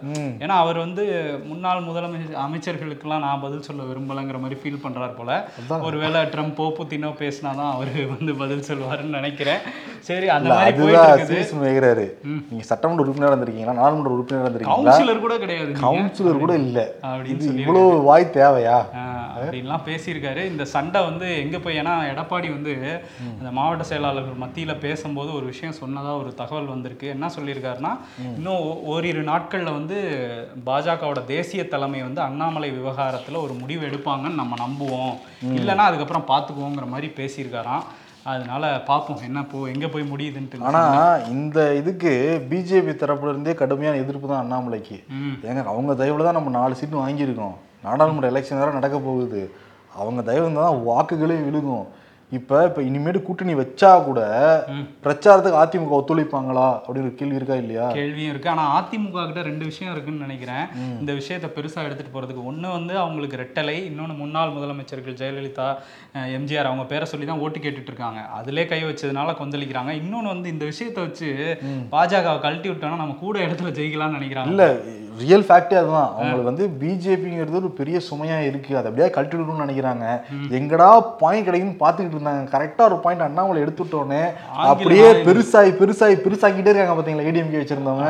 ஏன்னா 0.44 0.54
அவர் 0.62 0.78
வந்து 0.84 1.04
முன்னாள் 1.50 1.86
முதலமைச்சர் 1.88 2.40
அமைச்சர்களுக்கெல்லாம் 2.46 3.24
நான் 3.26 3.42
பதில் 3.44 3.66
சொல்ல 3.68 3.88
விரும்பலைங்கிற 3.90 4.40
மாதிரி 4.44 4.58
ஃபீல் 4.62 4.82
பண்றாரு 4.86 5.14
போல. 5.18 5.36
ஒருவேளை 5.88 6.22
ட்ரம்ப்போ 6.36 6.68
புத்தினோ 6.78 7.12
பேசினாதான் 7.22 7.72
அவரு 7.74 8.06
வந்து 8.14 8.34
பதில் 8.42 8.66
சொல்லுவாருன்னு 8.70 9.18
நினைக்கிறேன். 9.20 9.60
சரி 10.08 10.26
அந்த 10.36 10.48
மாதிரி 10.54 10.80
போயிட்டு 10.80 12.08
நீங்க 12.48 12.64
சட்டமன்ற 12.72 13.04
உறுப்பினர் 13.06 13.32
இருந்திருக்கீங்களா? 13.34 13.76
நாடாளுமன்ற 13.82 14.16
உறுப்பினர் 14.16 14.44
இருந்திருக்கீங்களா? 14.46 14.90
கவுன்சிலர் 14.90 15.24
கூட 15.26 15.36
கிடையாது. 15.44 15.70
கவுன்சிலர் 15.86 16.42
கூட 16.46 16.54
இல்ல. 16.64 16.80
அப்படின்னு 17.12 17.46
சொல்லி 17.48 17.72
இவ்வளவு 17.80 18.08
வாய் 18.08 18.24
தேவையா? 18.38 18.78
அப்படின்லாம் 19.36 19.84
பேசியிருக்காரு. 19.88 20.42
இந்த 20.50 20.64
சண்டை 20.72 21.00
வந்து 21.06 21.26
எங்க 21.44 21.56
போய் 21.64 21.78
ஏன்னா 21.80 21.94
எடப்பாடி 22.10 22.48
வந்து 22.56 22.72
அந்த 23.38 23.50
மாவட்ட 23.58 23.84
செயலாளர்கள் 23.90 24.42
மத்தியில 24.42 24.72
பேசும்போது 24.84 25.30
ஒரு 25.38 25.46
விஷயம் 25.52 25.78
சொன்னதா 25.80 26.12
ஒரு 26.20 26.30
தகவல் 26.40 26.72
வந்திருக்கு. 26.74 27.06
என்ன 27.14 27.30
சொல்லியிருக்காருன்னா 27.36 27.92
இன்னும் 28.36 28.62
ஓரிரு 28.92 29.24
நாட்கள்ல 29.30 29.72
வந்து 29.78 29.98
பாஜகவோட 30.68 31.22
தேசிய 31.34 31.64
தலைமை 31.74 32.02
வந்து 32.06 32.22
அண்ணாமலை 32.28 32.70
விவகாரத்துல 32.78 33.42
ஒரு 33.46 33.56
முடிவு 33.64 33.82
எடுப்பாங்கன்னு 33.90 34.40
நம்ம 34.42 34.60
நம்புவோம். 34.64 35.14
இல்லைன்னா 35.58 35.86
அதுக்கப்புறம் 35.90 36.30
பார்த்துக்குவோங்கிற 36.32 36.88
மாதிரி 36.94 37.10
பேசியிருக்காராம். 37.20 37.84
அதனால 38.32 38.64
பார்ப்போம் 38.88 39.24
என்ன 39.26 39.40
போ 39.48 39.58
எங்க 39.72 39.86
போய் 39.94 40.10
முடியுதுன்ட்டு. 40.12 40.60
ஆனா 40.68 40.82
இந்த 41.34 41.58
இதுக்கு 41.80 42.12
பிஜேபி 42.50 42.92
தரப்புல 43.00 43.32
இருந்தே 43.32 43.54
கடுமையான 43.60 44.00
எதிர்ப்பு 44.04 44.26
தான் 44.30 44.42
அண்ணாமலைக்கு. 44.44 44.96
ஏங்க 45.48 45.64
அவங்க 45.72 45.94
தயவுல 46.00 46.26
தான் 46.26 46.38
நம்ம 46.40 46.52
நாலு 46.58 46.78
சீட்டு 46.80 47.02
வாங்கியிருக்கோம். 47.02 47.56
நாடாளுமன்ற 47.84 48.28
எலெக்ஷன் 48.30 48.58
வேறு 48.58 48.78
நடக்க 48.78 48.98
போகுது. 48.98 49.42
அவங்க 49.94 50.20
தயவு 50.22 50.44
இருந்தால் 50.44 50.68
தான் 50.68 50.86
வாக்குகளே 50.88 51.36
விழுகும். 51.46 51.86
இப்ப 52.38 52.60
இப்ப 52.68 52.80
இனிமேட்டு 52.88 53.20
கூட்டணி 53.26 53.54
வச்சா 53.60 53.90
கூட 54.06 54.20
பிரச்சாரத்துக்கு 55.04 55.60
அதிமுக 55.62 55.94
ஒத்துழைப்பாங்களா? 55.98 56.66
அப்படின்னு 56.84 57.08
ஒரு 57.08 57.18
கேள்வி 57.20 57.38
இருக்கா 57.40 57.56
இல்லையா? 57.62 57.86
கேள்வியும் 57.98 58.32
இருக்கு. 58.32 58.50
ஆனா 58.52 58.64
அதிமுக 58.78 59.24
கிட்ட 59.28 59.42
ரெண்டு 59.48 59.64
விஷயம் 59.70 59.92
இருக்குன்னு 59.94 60.24
நினைக்கிறேன். 60.26 60.64
இந்த 61.00 61.12
விஷயத்தை 61.20 61.50
பெருசா 61.56 61.84
எடுத்துட்டு 61.88 62.14
போறதுக்கு. 62.14 62.46
ஒண்ணு 62.50 62.68
வந்து 62.78 62.96
அவங்களுக்கு 63.04 63.40
ரெட்டலை 63.42 63.76
இன்னொன்னு 63.90 64.16
முன்னாள் 64.22 64.54
முதலமைச்சர்கள் 64.56 65.18
ஜெயலலிதா 65.22 65.68
எம்ஜிஆர் 66.38 66.70
அவங்க 66.70 66.86
பேரை 66.94 67.08
சொல்லி 67.12 67.28
தான் 67.30 67.44
ஓட்டு 67.44 67.64
கேட்டுட்டு 67.66 67.92
இருக்காங்க. 67.92 68.22
அதிலே 68.40 68.66
கை 68.72 68.82
வச்சதுனால 68.90 69.36
கொந்தளிக்கிறாங்க. 69.42 69.94
இன்னொன்னு 70.02 70.34
வந்து 70.34 70.52
இந்த 70.54 70.66
விஷயத்தை 70.72 71.02
வச்சு 71.06 71.30
பாஜகவை 71.94 72.38
கழட்டி 72.46 72.70
விட்டோம்னா 72.72 73.02
நம்ம 73.04 73.16
கூட 73.24 73.38
இடத்துல 73.46 73.72
ஜெயிக்கலாம்னு 73.80 74.18
நினைக்கிறாங்க. 74.18 74.52
இல்ல 74.54 74.66
ரியல் 75.22 75.44
ஃபேக்டே 75.48 75.76
அதுதான். 75.80 76.08
அவங்களுக்கு 76.14 76.50
வந்து 76.50 76.64
பிஜேபிங்கிறது 76.80 77.58
ஒரு 77.60 77.68
பெரிய 77.80 77.96
சுமையா 78.06 78.38
இருக்கு. 78.46 78.70
அதை 78.78 78.86
அப்படியே 78.90 79.08
கழட்டி 79.16 79.36
விடணும்னு 79.36 79.64
நினைக்கிறாங்க. 79.64 80.06
எங்கடா 80.58 80.88
பாயிண்ட் 81.20 81.46
கிடைக்குன்னு 81.48 81.82
பார்த்துக்கிட்டு 81.82 82.18
இருந்தாங்க 82.24 82.52
கரெக்டா 82.54 82.82
ஒரு 82.88 82.96
பாயிண்ட் 83.04 83.24
அண்ணாமலை 83.26 83.62
எடுத்துட்டோன்னே. 83.64 84.22
அப்படியே. 84.72 85.06
பெருசாகி 85.26 85.72
பெருசாகி 85.80 86.16
பெருசாக்கிட்டே 86.24 86.70
இருக்காங்க 86.72 86.94
பாத்தீங்களா 86.98 87.26
ஏடிஎம்கே 87.30 87.60
வச்சிருந்தவங்க. 87.62 88.08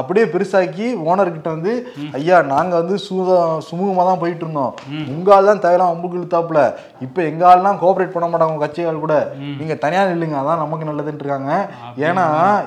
அப்படியே 0.00 0.26
பெருசாக்கி 0.34 0.86
ஓனர் 1.08 1.34
கிட்ட 1.36 1.48
வந்து 1.56 1.72
ஐயா 2.18 2.38
நாங்க 2.54 2.72
வந்து 2.80 2.96
சுத 3.06 3.38
சுமூகமா 3.68 4.04
தான் 4.10 4.22
போயிட்டு 4.22 4.44
இருந்தோம். 4.46 4.72
உங்க 5.14 5.34
ஆள் 5.36 5.50
தான் 5.50 5.62
தேவையில்லாம் 5.64 5.92
அம்புக்கு 5.94 6.18
இழுத்தாப்புல. 6.20 6.60
இப்ப 7.06 7.22
எங்க 7.30 7.44
ஆள்லாம் 7.52 7.80
கோஆபரேட் 7.82 8.14
பண்ண 8.16 8.28
மாட்டாங்க 8.28 8.54
உங்க 8.54 8.64
கட்சி 8.66 8.88
ஆள் 8.90 9.04
கூட. 9.04 9.16
நீங்க 9.60 9.74
தனியா 9.84 10.04
நில்லுங்க 10.12 10.38
அதான் 10.42 10.62
நமக்கு 10.64 10.88
நல்லதுன்னு 10.90 11.22
இருக்காங்க. 11.24 11.52
ஏன்னா 12.08 12.26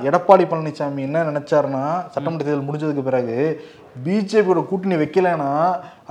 எடப்பாடி 0.10 0.46
பழனிசாமி 0.52 1.08
என்ன 1.10 1.24
நினைச்சாருன்னா 1.32 1.84
சட்டமன்ற 2.14 2.44
தேர்தல் 2.46 2.68
முடிஞ்சதுக்கு 2.70 3.08
பிறகு 3.10 3.38
பிஜேபியோட 4.04 4.60
கூட்டணி 4.68 4.96
வைக்கலைன்னா 5.00 5.50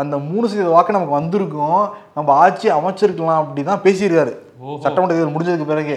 அந்த 0.00 0.14
மூணு 0.26 0.44
சதவீத 0.48 0.72
வாக்கு 0.74 0.96
நமக்கு 0.96 1.18
வந்திருக்கும். 1.18 1.80
நம்ம 2.16 2.32
ஆட்சி 2.44 2.68
அமைச்சிருக்கலாம் 2.76 3.40
அப்படி 3.42 3.62
தான் 3.68 3.82
பேசியிருக்காரு. 3.86 4.32
சட்டமன்ற 4.82 5.14
தேர்தல் 5.14 5.34
முடிஞ்சதுக்கு 5.34 5.70
பிறகு. 5.72 5.96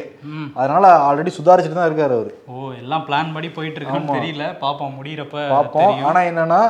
அதனால 0.62 0.86
ஆல்ரெடி 1.08 1.32
சுதாரிச்சுட்டு 1.38 1.78
தான் 1.80 1.90
இருக்காரு 1.90 2.14
அவரு. 2.18 2.32
ஓ 2.54 2.72
எல்லாம் 2.82 3.06
பிளான் 3.08 3.34
படி 3.36 3.50
போயிட்டு 3.58 3.80
இருக்கான்னு 3.80 4.18
தெரியல. 4.18 4.48
பாப்போம் 4.64 4.98
முடியறப்ப 5.00 5.38
பார்ப்போம் 5.56 5.88
தெரியும். 5.88 6.10
ஆனா 6.10 6.20
என்னன்னா 6.32 6.62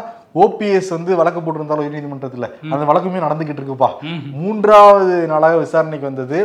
ஓபிஎஸ் 0.44 0.94
வந்து 0.96 1.12
வழக்கு 1.20 1.40
போட்டிருந்தாலும் 1.40 1.84
உயர்நீதிமன்றத்துல. 1.84 2.48
அந்த 2.74 2.84
வழக்குமே 2.90 3.20
நடந்துகிட்டு 3.26 3.62
இருக்குப்பா. 3.62 3.90
மூன்றாவது 4.40 5.16
நாளாக 5.32 5.60
விசாரணைக்கு 5.64 6.10
வந்தது 6.10 6.40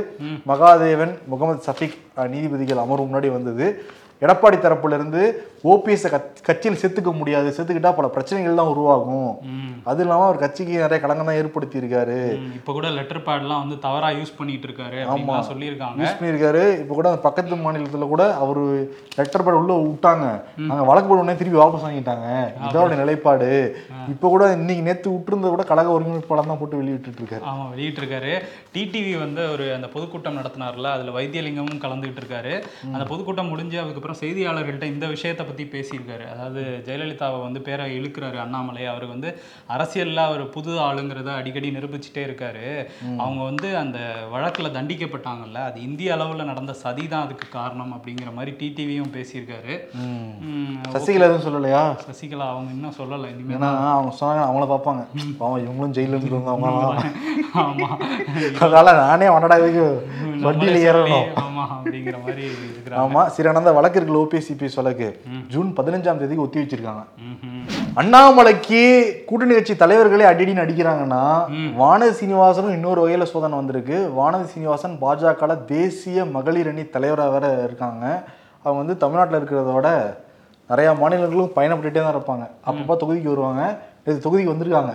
மகாதேவன் 0.50 1.14
முகமது 1.32 1.62
சஃபிக் 1.68 1.96
நீதிபதிகள் 2.34 2.82
அமர்வு 2.84 3.06
முன்னாடி 3.06 3.30
வந்தது. 3.36 3.68
எடப்பாடி 4.22 4.56
தரப்புல 4.62 4.96
இருந்து 4.98 5.22
ஓபிஎஸ் 5.72 6.04
கட்சியில் 6.46 6.78
சேர்த்துக்க 6.80 7.10
முடியாது 7.18 7.48
சேர்த்துக்கிட்டா 7.54 7.90
பல 7.98 8.06
பிரச்சனைகள் 8.14 8.58
தான் 8.60 8.70
உருவாகும். 8.72 9.30
அது 9.90 10.02
இல்லாம 10.04 10.24
அவர் 10.28 10.40
கட்சிக்கு 10.42 10.74
நிறைய 10.82 10.98
களங்கம் 11.02 11.28
தான் 11.28 11.38
ஏற்படுத்தி 11.40 11.76
இருக்காரு 11.80 12.16
இப்ப 12.58 12.72
கூட 12.76 12.88
லெட்டர் 12.96 13.22
பேட்லாம் 13.28 13.62
வந்து 13.64 13.76
தவறா 13.86 14.08
யூஸ் 14.18 14.32
பண்ணிட்டு 14.38 14.66
இருக்காரு 14.68 14.98
அப்படின்னு 15.04 15.48
சொல்லியிருக்காங்க. 15.50 16.00
யூஸ் 16.02 16.16
பண்ணியிருக்காரு. 16.18 16.62
இப்போ 16.82 16.94
கூட 16.98 17.08
அந்த 17.10 17.22
பக்கத்து 17.26 17.58
மாநிலத்துல 17.66 18.08
கூட 18.12 18.24
அவரு 18.42 18.64
லெட்டர் 19.18 19.44
பேட் 19.46 19.60
உள்ள 19.60 19.76
விட்டாங்க. 19.86 20.26
அங்க 20.70 20.82
வழக்கு 20.90 21.10
போட 21.10 21.20
உடனே 21.22 21.36
திருப்பி 21.40 21.60
வாபஸ் 21.62 21.86
வாங்கிட்டாங்க. 21.88 22.28
இதோட 22.68 22.98
நிலைப்பாடு. 23.02 23.50
இப்போ 24.14 24.26
கூட 24.34 24.44
இன்னைக்கு 24.58 24.86
நேத்து 24.88 25.14
விட்டுருந்தத 25.14 25.52
கூட 25.56 25.66
கழக 25.72 25.94
ஒருங்கிணைப்பாளர் 25.96 26.50
தான் 26.52 26.60
போட்டு 26.62 26.80
வெளியிட்டு 26.82 27.22
இருக்காரு 27.22 27.44
ஆமா 27.52 27.66
வெளியிட்டு 27.74 28.02
இருக்காரு 28.02 28.34
டிடிவி 28.76 29.14
வந்து 29.24 29.42
ஒரு 29.54 29.66
அந்த 29.78 29.90
பொதுக்கூட்டம் 29.96 30.38
நடத்தினார்ல 30.40 30.90
அதுல 30.96 31.16
வைத்தியலிங்கமும் 31.18 31.82
கலந்துகிட்டு 31.86 32.22
இருக்காரு 32.22 32.54
அந்த 32.94 33.04
பொதுக்கூட்டம் 33.12 33.52
முடிஞ்சு 33.54 33.76
அதுக்கப்புறம் 34.08 34.24
செய்தியாளர்கள்ட்ட 34.24 34.84
இந்த 34.92 35.06
விஷயத்தை 35.14 35.44
பத்தி 35.46 35.64
பேசியிருக்காரு. 35.72 36.24
அதாவது 36.32 36.62
ஜெயலலிதாவை 36.86 37.38
வந்து 37.46 37.60
பேரை 37.66 37.84
இழுக்கிறாரு 37.98 38.38
அண்ணாமலை. 38.44 38.82
அவர் 38.92 39.04
வந்து 39.12 39.28
அரசியல்ல 39.74 40.20
அவர் 40.28 40.42
புது 40.54 40.72
ஆளுங்கிறத 40.86 41.30
அடிக்கடி 41.40 41.68
நிரூபிச்சுட்டே 41.76 42.22
இருக்காரு. 42.28 42.66
அவங்க 43.22 43.40
வந்து 43.50 43.68
அந்த 43.82 43.98
வழக்குல 44.34 44.70
தண்டிக்கப்பட்டாங்கல்ல 44.76 45.58
அது 45.68 45.78
இந்திய 45.88 46.14
அளவுல 46.16 46.46
நடந்த 46.52 46.74
சதி 46.84 47.04
தான் 47.12 47.26
அதுக்கு 47.26 47.48
காரணம் 47.58 47.92
அப்படிங்கிற 47.96 48.32
மாதிரி 48.38 48.54
டிடிவியும் 48.60 49.12
பேசியிருக்காரு. 49.16 49.74
சசிகலா 50.96 51.28
எதுவும் 51.28 51.46
சொல்லலையா? 51.48 51.82
சசிகலா 52.08 52.48
அவங்க 52.54 52.70
இன்னும் 52.76 52.98
சொல்லலை 53.00 53.28
இனிமேல் 53.34 53.68
அவங்க 53.96 54.14
சொன்னாங்க 54.20 54.44
அவங்கள 54.48 54.68
பார்ப்பாங்க. 54.74 55.04
பாவம் 55.42 55.62
இவங்களும் 55.66 55.96
ஜெயில 55.98 56.16
இருந்து 56.16 56.38
வந்தவங்க 56.38 56.66
ஆமா. 57.64 57.90
அதனால 58.62 58.88
நானே 59.04 59.28
வண்டடாவுக்கு 59.34 59.84
வண்டியில 60.46 60.80
ஏறணும். 60.88 61.28
சொல்லி, 61.28 61.44
ஆமா 61.44 61.62
அப்படிங்கிற 61.76 62.16
மாதிரி 62.24 62.42
இருக்கிறாங்க. 62.48 63.00
ஆமா 63.04 63.22
சரி 63.34 63.48
அந்த 63.60 63.72
வழக்கு 63.78 63.97
இருக்குல்ல 63.98 64.22
ஓபிஎஸ் 64.24 64.48
சிபிஎஸ் 64.48 64.78
வழக்கு 64.80 65.08
ஜூன் 65.54 65.68
பதினஞ்சாம் 65.78 66.20
தேதிக்கு 66.22 66.44
ஒத்தி 66.44 66.62
வச்சிருக்காங்க. 66.62 67.02
அண்ணாமலைக்கு 68.00 68.82
கூட்டணி 69.28 69.54
கட்சி 69.54 69.74
தலைவர்களே 69.82 70.28
அடிடின்னு 70.30 70.64
அடிக்கிறாங்கன்னா 70.64 71.22
வானதி 71.82 72.14
சீனிவாசனும் 72.20 72.76
இன்னொரு 72.76 73.00
வகையில 73.04 73.26
சோதனை 73.32 73.58
வந்திருக்கு. 73.60 73.98
வானதி 74.18 74.46
சீனிவாசன் 74.54 74.96
பாஜக 75.02 75.58
தேசிய 75.74 76.24
மகளிர் 76.36 76.70
அணி 76.72 76.84
தலைவராக 76.96 77.34
வேற 77.36 77.52
இருக்காங்க. 77.66 78.04
அவங்க 78.64 78.78
வந்து 78.82 78.96
தமிழ்நாட்டில் 79.02 79.40
இருக்கிறத 79.40 79.74
விட 79.74 79.90
நிறைய 80.70 80.88
மாநிலங்களும் 81.00 81.54
பயணப்பட்டுட்டே 81.58 82.00
தான் 82.04 82.16
இருப்பாங்க. 82.16 82.46
அப்பப்போ 82.68 82.94
தொகுதிக்கு 83.02 83.30
வருவாங்க. 83.34 83.62
இது 84.06 84.16
தொகுதிக்கு 84.24 84.54
வந்திருக்காங்க. 84.54 84.94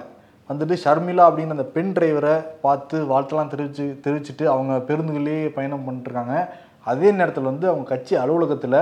வந்துட்டு 0.49 0.75
ஷர்மிளா 0.83 1.23
அப்படின்னு 1.27 1.55
அந்த 1.55 1.65
பெண் 1.75 1.91
டிரைவரை 1.95 2.33
பார்த்து 2.65 2.97
வாழ்த்தெல்லாம் 3.11 3.51
தெரிவிச்சு 3.53 3.85
தெரிவிச்சுட்டு 4.05 4.45
அவங்க 4.53 4.73
பேருந்துகளிலேயே 4.87 5.47
பயணம் 5.57 5.85
பண்ணிட்டு 5.85 6.09
இருக்காங்க. 6.09 6.35
அதே 6.91 7.09
நேரத்தில் 7.19 7.49
வந்து 7.51 7.65
அவங்க 7.71 7.85
கட்சி 7.93 8.13
அலுவலகத்தில் 8.21 8.79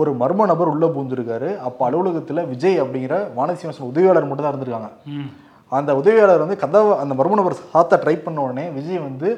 ஒரு 0.00 0.10
மர்ம 0.22 0.46
நபர் 0.52 0.72
உள்ளே 0.72 0.88
பூந்திருக்காரு 0.94 1.50
அப்போ 1.66 1.82
அலுவலகத்தில் 1.88 2.40
விஜய் 2.50 2.80
அப்படிங்கிற 2.82 3.14
வானசீவாசன் 3.38 3.90
உதவியாளர் 3.92 4.28
மட்டும் 4.30 4.46
தான் 4.46 4.54
இருந்திருக்காங்க. 4.54 4.90
அந்த 5.78 5.90
உதவியாளர் 6.00 6.42
வந்து 6.44 6.56
கதவை 6.64 6.92
அந்த 7.04 7.14
மர்ம 7.20 7.38
நபர் 7.40 7.62
சாத்த 7.72 8.00
ட்ரை 8.02 8.16
பண்ண 8.24 8.38
உடனே 8.46 8.66
விஜய் 8.76 9.06
வந்து 9.06 9.30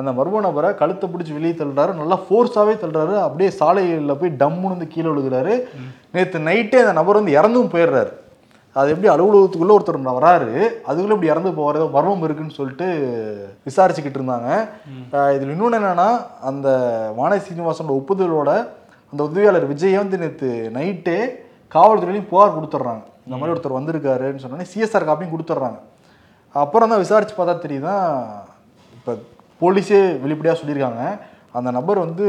அந்த 0.00 0.10
மர்ம 0.18 0.40
நபரை 0.44 0.70
கழுத்தை 0.80 1.06
பிடிச்சி 1.10 1.32
வெளியே 1.38 1.54
தள்ளுறாரு. 1.58 1.92
நல்லா 2.00 2.16
ஃபோர்ஸாகவே 2.26 2.74
தள்ளுறாரு. 2.82 3.14
அப்படியே 3.26 3.50
சாலையில் 3.60 4.18
போய் 4.20 4.36
டம்முன்னு 4.42 4.74
வந்து 4.74 4.88
கீழே 4.94 5.08
விழுகிறாரு. 5.10 5.54
நேற்று 6.14 6.46
நைட்டே 6.48 6.80
அந்த 6.84 6.94
நபர் 7.00 7.18
வந்து 7.20 7.36
இறந்தும் 7.38 7.72
போயிடுறாரு. 7.74 8.12
அது 8.76 8.92
எப்படி 8.92 9.08
அலுவலகத்துக்குள்ளே 9.12 9.74
ஒருத்தர் 9.76 10.16
வராரு 10.18 10.54
அதுக்குள்ளே 10.88 11.14
இப்படி 11.16 11.32
இறந்து 11.32 11.50
போகிறது 11.58 11.84
மர்மம் 11.96 12.24
இருக்குன்னு 12.26 12.58
சொல்லிட்டு 12.58 12.86
விசாரிச்சுக்கிட்டு 13.68 14.18
இருந்தாங்க. 14.20 14.48
இதில் 15.36 15.52
இன்னொன்று 15.54 15.78
என்னன்னா 15.80 16.08
அந்த 16.50 16.68
வானதி 17.18 17.42
சீனிவாசனோட 17.48 17.94
ஒப்புதலோட 18.00 18.50
அந்த 19.12 19.20
உதவியாளர் 19.28 19.70
விஜயை 19.72 19.98
வந்து 20.02 20.22
நேற்று 20.22 20.50
நைட்டே 20.76 21.18
காவல்துறையிலையும் 21.76 22.30
புகார் 22.32 22.56
கொடுத்துட்றாங்க 22.56 23.04
இந்த 23.26 23.36
மாதிரி 23.36 23.54
ஒருத்தர் 23.54 23.78
வந்திருக்காருன்னு 23.78 24.42
சொன்னோன்னே 24.44 24.68
சிஎஸ்ஆர் 24.72 25.08
காப்பியும் 25.08 25.34
கொடுத்துட்றாங்க 25.34 25.78
அப்புறம் 26.62 26.90
தான் 26.92 27.02
விசாரிச்சு 27.04 27.34
பார்த்தா 27.36 27.54
தெரியுதான் 27.66 28.04
இப்போ 28.96 29.12
போலீஸே 29.60 30.00
வெளிப்படையாக 30.24 30.58
சொல்லியிருக்காங்க. 30.60 31.02
அந்த 31.58 31.68
நபர் 31.78 32.04
வந்து 32.06 32.26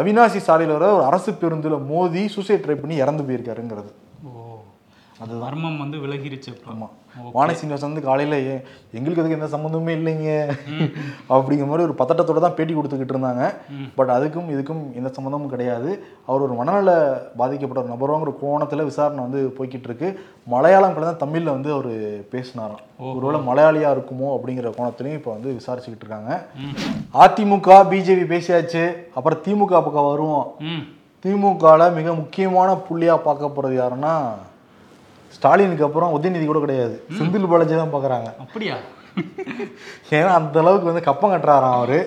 அவினாசி 0.00 0.40
சாலையில் 0.48 0.76
வர 0.76 0.86
ஒரு 0.96 1.04
அரசு 1.10 1.30
பேருந்தில் 1.40 1.84
மோதி 1.92 2.22
சூசைட் 2.34 2.64
ட்ரை 2.64 2.76
பண்ணி 2.80 2.96
இறந்து 3.04 3.22
போயிருக்காருங்கிறது. 3.28 3.90
அது 5.22 5.34
மர்மம் 5.42 5.78
வந்து 5.82 5.96
விலகிருச்சு 6.02 6.50
ஆமாம் 6.72 6.94
வாணி 7.36 7.52
சீனிவாசன் 7.58 7.90
வந்து 7.90 8.04
காலையில் 8.06 8.36
எங்களுக்கு 8.96 9.20
அதுக்கு 9.22 9.36
எந்த 9.36 9.48
சம்மந்தமே 9.54 9.92
இல்லைங்க. 9.98 10.32
அப்படிங்கிற 11.34 11.66
மாதிரி 11.70 11.86
ஒரு 11.86 11.94
பதட்டத்தோட 12.00 12.40
தான் 12.44 12.54
பேட்டி 12.58 12.74
கொடுத்துக்கிட்டு 12.74 13.14
இருந்தாங்க. 13.14 13.44
பட் 13.96 14.10
அதுக்கும் 14.16 14.50
இதுக்கும் 14.54 14.82
எந்த 14.98 15.10
சம்மந்தமும் 15.16 15.52
கிடையாது. 15.54 15.90
அவர் 16.28 16.44
ஒரு 16.46 16.54
மனநல 16.60 16.90
பாதிக்கப்பட்ட 17.40 17.82
ஒரு 17.82 17.92
நபரோங்கிற 17.94 18.32
கோணத்தில் 18.42 18.88
விசாரணை 18.90 19.22
வந்து 19.26 19.40
போய்கிட்டு 19.56 19.88
இருக்கு 19.90 20.10
மலையாளம் 20.52 20.94
கலந்து 20.96 21.22
தமிழில் 21.24 21.54
வந்து 21.56 21.72
அவர் 21.76 21.90
பேசினாராம். 22.34 22.84
ஒருவேளை 23.14 23.40
மலையாளியாக 23.48 23.96
இருக்குமோ 23.96 24.28
அப்படிங்கிற 24.36 24.70
கோணத்துலையும் 24.76 25.18
இப்போ 25.20 25.32
வந்து 25.36 25.56
விசாரிச்சுக்கிட்டு 25.58 26.06
இருக்காங்க. 26.06 26.30
அதிமுக 27.24 27.80
பிஜேபி 27.94 28.26
பேசியாச்சு. 28.34 28.84
அப்புறம் 29.16 29.42
திமுக 29.46 29.74
பக்கம் 29.88 30.10
வருவோம். 30.12 30.46
திமுகவில் 31.24 31.96
மிக 31.98 32.14
முக்கியமான 32.20 32.70
புள்ளியாக 32.88 33.26
பார்க்க 33.26 33.56
போகிறது 33.56 33.76
யாருன்னா 33.80 34.14
ஸ்டாலினுக்கு 35.36 35.86
அப்புறம் 35.88 36.14
உதயநிதி 36.16 36.46
கூட 36.50 36.60
கிடையாது. 36.64 36.96
செந்தில் 37.18 37.50
பாலாஜி 37.52 37.74
தான் 37.80 37.94
பார்க்குறாங்க 37.94 38.28
அப்படியா? 38.44 38.76
ஏன்னா 40.16 40.32
அந்த 40.40 40.56
அளவுக்கு 40.62 40.90
வந்து 40.90 41.06
கப்பம் 41.06 41.32
கட்டுறாராம் 41.32 41.76
அவரு. 41.78 41.98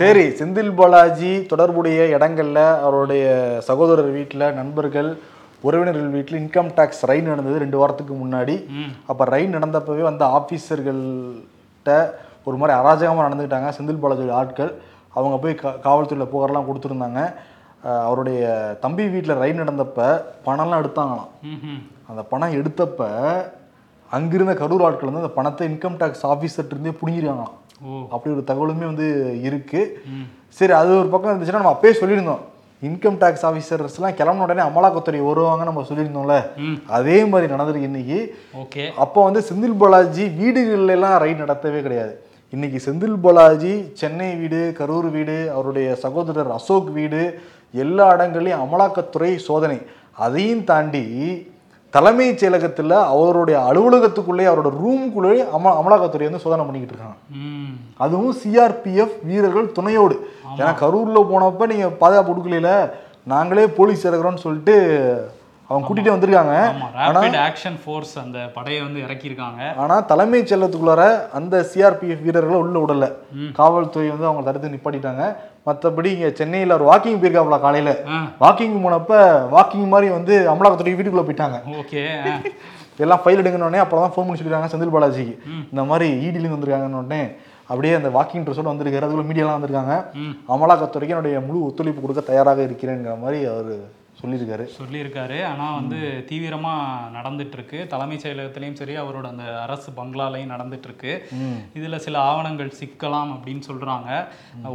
சரி 0.00 0.24
செந்தில் 0.40 0.74
பாலாஜி 0.80 1.32
தொடர்புடைய 1.52 2.02
இடங்கள்ல 2.16 2.60
அவருடைய 2.86 3.24
சகோதரர் 3.68 4.10
வீட்டில் 4.18 4.46
நண்பர்கள் 4.60 5.10
உறவினர்கள் 5.68 6.14
வீட்டில் 6.16 6.40
இன்கம் 6.42 6.70
டேக்ஸ் 6.78 7.02
ரைட் 7.10 7.30
நடந்தது 7.32 7.62
ரெண்டு 7.64 7.80
வாரத்துக்கு 7.80 8.14
முன்னாடி. 8.22 8.56
அப்போ 9.10 9.22
ரைட் 9.34 9.54
நடந்தப்பவே 9.56 10.04
வந்து 10.10 10.24
ஆஃபீஸர்கள்ட்ட 10.38 11.96
ஒரு 12.48 12.56
மாதிரி 12.60 12.74
அராஜகமாக 12.80 13.26
நடந்துக்கிட்டாங்க 13.28 13.70
செந்தில் 13.78 14.02
பாலாஜி 14.04 14.30
ஆட்கள். 14.40 14.72
அவங்க 15.18 15.36
போய் 15.42 15.60
கா 15.64 15.70
காவல்துறையில் 15.86 16.32
புகார்லாம் 16.32 16.68
கொடுத்துருந்தாங்க. 16.68 17.20
அவருடைய 18.06 18.44
தம்பி 18.84 19.04
வீட்டில் 19.14 19.40
ரைட் 19.42 19.60
நடந்தப்ப 19.62 20.06
பணம்லாம் 20.46 20.82
எடுத்தாங்களாம். 20.82 21.30
அந்த 22.06 22.22
பணம் 22.22 22.52
எடுத்தப்ப 22.52 23.08
அங்கிருந்த 24.10 24.52
கரூர் 24.52 24.82
ஆட்கள் 24.82 25.08
வந்து 25.08 25.22
அந்த 25.22 25.34
பணத்தை 25.34 25.68
இன்கம் 25.68 25.96
டேக்ஸ் 25.98 26.26
ஆஃபீஸர்கிட்ட 26.26 26.74
இருந்தே 26.74 26.92
பிடிங்கிருக்காங்களாம் 27.00 27.54
அப்படி 28.10 28.34
ஒரு 28.34 28.44
தகவலுமே 28.46 28.84
வந்து 28.84 29.40
இருக்கு. 29.42 30.02
ம். 30.06 30.26
சரி 30.48 30.72
அது 30.72 30.98
ஒரு 30.98 31.08
பக்கம் 31.08 31.32
இருந்துச்சுன்னா 31.32 31.60
நம்ம 31.60 31.78
அப்பயே 31.80 31.94
சொல்லியிருந்தோம். 32.00 32.42
இன்கம் 32.82 33.18
டேக்ஸ் 33.20 33.42
ஆஃபீஸர்ஸ்லாம் 33.42 34.16
கிளம்பின 34.18 34.42
உடனே 34.42 34.60
அமலாக்கத்துறை 34.60 35.26
வருவாங்க 35.26 35.64
நம்ம 35.64 35.82
சொல்லியிருந்தோம்ல. 35.88 36.36
அதே 36.86 37.24
மாதிரி 37.24 37.52
நடந்திருக்கு 37.54 37.90
இன்னைக்கு. 37.90 38.36
ஓகே. 38.56 38.94
அப்போ 38.96 39.24
வந்து 39.24 39.40
செந்தில் 39.40 39.76
பாலாஜி 39.76 40.26
வீடுகள்ல 40.26 40.90
எல்லாம் 40.90 41.18
ரைட் 41.18 41.40
நடத்தவே 41.40 41.82
கிடையாது. 41.82 42.24
இன்னைக்கு 42.50 42.92
செந்தில் 42.92 43.20
பாலாஜி 43.20 43.90
சென்னை 43.92 44.34
வீடு 44.34 44.74
கரூர் 44.78 45.10
வீடு 45.10 45.50
அவருடைய 45.52 45.94
சகோதரர் 45.94 46.50
அசோக் 46.50 46.90
வீடு 46.90 47.40
எல்லா 47.72 48.14
இடங்கள்லையும் 48.14 48.64
அமலாக்கத்துறை 48.66 49.36
சோதனை. 49.36 49.78
அதையும் 50.12 50.64
தாண்டி 50.64 51.04
தலைமைச் 51.96 52.40
செயலகத்தில் 52.42 52.94
அவருடைய 53.12 53.58
அலுவலகத்துக்குள்ளே 53.68 54.46
அவரோட 54.50 54.70
ரூமுக்குள்ளே 54.80 55.34
அம 55.56 55.72
அமலாக்கத்துறை 55.80 56.26
வந்து 56.28 56.42
சோதனை 56.44 56.64
பண்ணிக்கிட்டு 56.66 56.94
இருக்காங்க. 56.94 57.18
அதுவும் 58.04 58.34
சிஆர்பிஎஃப் 58.42 59.16
வீரர்கள் 59.28 59.74
துணையோடு. 59.78 60.16
ஏன்னா 60.58 60.72
கரூர்ல 60.82 61.20
போனப்ப 61.32 61.66
நீங்க 61.72 61.88
பாதுகாப்பு 62.02 62.30
கொடுக்கல 62.32 62.72
நாங்களே 63.32 63.66
போலீஸ் 63.78 64.06
இறக்குறோம்னு 64.08 64.44
சொல்லிட்டு 64.46 64.76
அவங்க 65.68 65.86
கூட்டிட்டு 65.86 66.12
வந்திருக்காங்க. 66.14 66.54
ரேபிட் 66.96 67.38
ஆக்ஷன் 67.46 67.78
ஃபோர்ஸ் 67.84 68.12
அந்த 68.22 68.38
படையை 68.56 68.80
வந்து 68.82 69.00
இறக்கியிருக்காங்க. 69.06 69.62
ஆனா 69.82 69.96
தலைமைச் 70.10 70.50
செல்லத்துக்குள்ளார 70.52 71.04
அந்த 71.38 71.64
சிஆர்பிஎஃப் 71.72 72.22
வீரர்களை 72.26 72.58
உள்ள 72.64 72.78
விடல. 72.82 73.06
காவல்துறை 73.58 74.08
வந்து 74.12 74.28
அவங்க 74.28 74.44
தடுத்து 74.48 74.72
நிப்பாட்டிட்டாங்க. 74.74 75.24
மற்றபடி 75.68 76.08
இங்க 76.16 76.30
சென்னையில 76.40 76.76
ஒரு 76.78 76.86
வாக்கிங் 76.90 77.20
போயிருக்காப்புல 77.22 77.58
காலையில. 77.66 77.92
வாக்கிங் 78.44 78.76
போனப்ப 78.84 79.18
வாக்கிங் 79.56 79.88
மாதிரி 79.94 80.12
வந்து 80.16 80.36
அமலாக்கத்துறை 80.52 80.94
வீட்டுக்குள்ள 81.00 81.26
போயிட்டாங்க. 81.30 81.58
ஓகே. 81.82 82.04
எல்லாம் 83.04 83.20
ஃபைல் 83.22 83.40
எடுங்கன்னு 83.40 83.84
அப்புறம் 83.84 84.04
தான் 84.04 84.14
ஃபோன் 84.14 84.26
பண்ணி 84.28 84.40
சொல்லிருக்காங்க 84.40 84.70
செந்தில் 84.74 84.94
பாலாஜிக்கு. 84.94 85.34
இந்த 85.72 85.82
மாதிரி 85.90 86.08
இடிலேருந்து 86.28 86.58
வந்திருக்காங்கன்னு 86.58 87.02
உடனே 87.02 87.22
அப்படியே 87.70 87.94
அந்த 87.98 88.08
வாக்கிங் 88.16 88.44
ட்ரெஸ்ஸோட 88.44 88.70
வந்திருக்காரு. 88.72 89.06
அதுக்குள்ள 89.06 89.28
மீடியாலாம் 89.30 89.58
வந்திருக்காங்க. 89.58 89.94
அமலாக்கத்துறைக்கு 90.54 91.14
என்னுடைய 91.16 91.40
முழு 91.46 91.58
ஒத்துழைப்பு 91.68 92.04
கொடுக்க 92.04 92.22
தயாராக 92.32 92.68
இருக்கிறேங்கிற 92.68 93.14
மாதிரி 93.22 93.38
அவர் 93.52 93.72
சொல்லியிருக்காரு. 94.20 94.64
சொல்லியிருக்காரு. 94.76 95.38
ஆனால் 95.48 95.74
வந்து 95.78 95.98
தீவிரமாக 96.28 96.84
நடந்துட்டு 97.16 97.56
இருக்கு 97.58 97.78
தலைமைச் 97.86 98.22
செயலகத்திலையும் 98.24 98.78
சரி 98.78 98.94
அவரோட 98.96 99.26
அந்த 99.32 99.46
அரசு 99.64 99.88
பங்களாலையும் 99.98 100.52
நடந்துட்டு 100.54 100.88
இருக்கு 100.90 101.12
ம். 101.38 101.58
இதில் 101.78 102.02
சில 102.06 102.16
ஆவணங்கள் 102.28 102.70
சிக்கலாம் 102.78 103.32
அப்படின்னு 103.34 103.62
சொல்கிறாங்க 103.68 104.08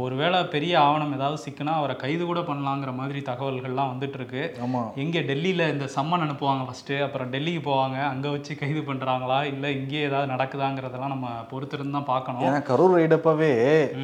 ஒருவேளை 0.04 0.40
பெரிய 0.54 0.74
ஆவணம் 0.80 1.14
ஏதாவது 1.14 1.38
சிக்கினா 1.44 1.74
அவரை 1.74 1.96
கைது 1.96 2.24
கூட 2.24 2.40
பண்ணலாங்கிற 2.42 2.92
மாதிரி 2.94 3.22
தகவல்கள்லாம் 3.30 3.92
வந்துட்டு 3.92 4.18
இருக்கு 4.20 4.44
ஆமா. 4.66 4.82
எங்கே 4.96 5.22
டெல்லியில் 5.22 5.70
இந்த 5.70 5.88
சம்மன் 5.96 6.26
அனுப்புவாங்க 6.26 6.64
ஃபஸ்ட்டு 6.68 7.02
அப்புறம் 7.02 7.32
டெல்லிக்கு 7.34 7.62
போவாங்க. 7.64 7.98
அங்கே 8.12 8.28
வச்சு 8.28 8.54
கைது 8.56 8.82
பண்ணுறாங்களா 8.82 9.40
இல்லை 9.52 9.70
இங்கேயே 9.76 10.08
ஏதாவது 10.08 10.32
நடக்குதாங்கிறதெல்லாம் 10.34 11.14
நம்ம 11.16 11.28
பொறுத்திருந்து 11.52 11.98
தான் 11.98 12.10
பார்க்கணும். 12.12 12.44
ஏன்னா 12.48 12.62
கரூர் 12.68 12.98
ரைடப்பவே 12.98 13.52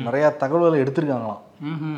நிறைய 0.06 0.24
தகவல்களை 0.42 0.78
எடுத்திருக்காங்களாம். 0.84 1.42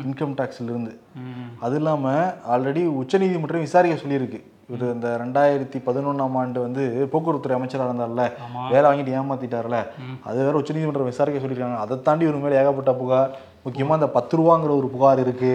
இன்கம் 0.07 0.37
டேக்ஸ்ல 0.39 0.69
இருந்து 0.71 0.93
ம் 1.23 1.49
அது 1.65 1.75
இல்லாம 1.75 2.13
ஆல்ரெடி 2.53 2.83
உச்சநீதிமன்றம் 3.01 3.67
விசாரிக்க 3.67 3.95
சொல்லியிருக்கு. 4.03 4.39
இவர் 4.69 4.93
இந்த 4.93 5.07
ரெண்டாயிரத்தி 5.23 5.77
பதினொன்றாம் 5.87 6.35
ஆண்டு 6.41 6.59
வந்து 6.61 6.83
போக்குவரத்துறை 7.13 7.55
அமைச்சராக 7.57 7.87
இருந்தார்ல. 7.87 8.25
வேலை 8.71 8.85
வாங்கிட்டு 8.89 9.15
ஏமாத்திட்டார்ல 9.19 9.79
அது 10.23 10.37
வேற 10.45 10.53
உச்சநீதிமன்றம் 10.61 11.09
விசாரிக்க 11.11 11.41
சொல்லியிருக்காங்க. 11.43 11.77
அதை 11.85 12.01
தாண்டி 12.01 12.25
இவர் 12.25 12.43
மேல 12.43 12.59
ஏகப்பட்ட 12.61 12.93
புகார் 13.01 13.33
முக்கியமா 13.65 13.95
இந்த 13.97 14.07
பத்து 14.15 14.33
ரூபாங்கிற 14.39 14.71
ஒரு 14.79 14.87
புகார் 14.93 15.19
இருக்கு. 15.23 15.51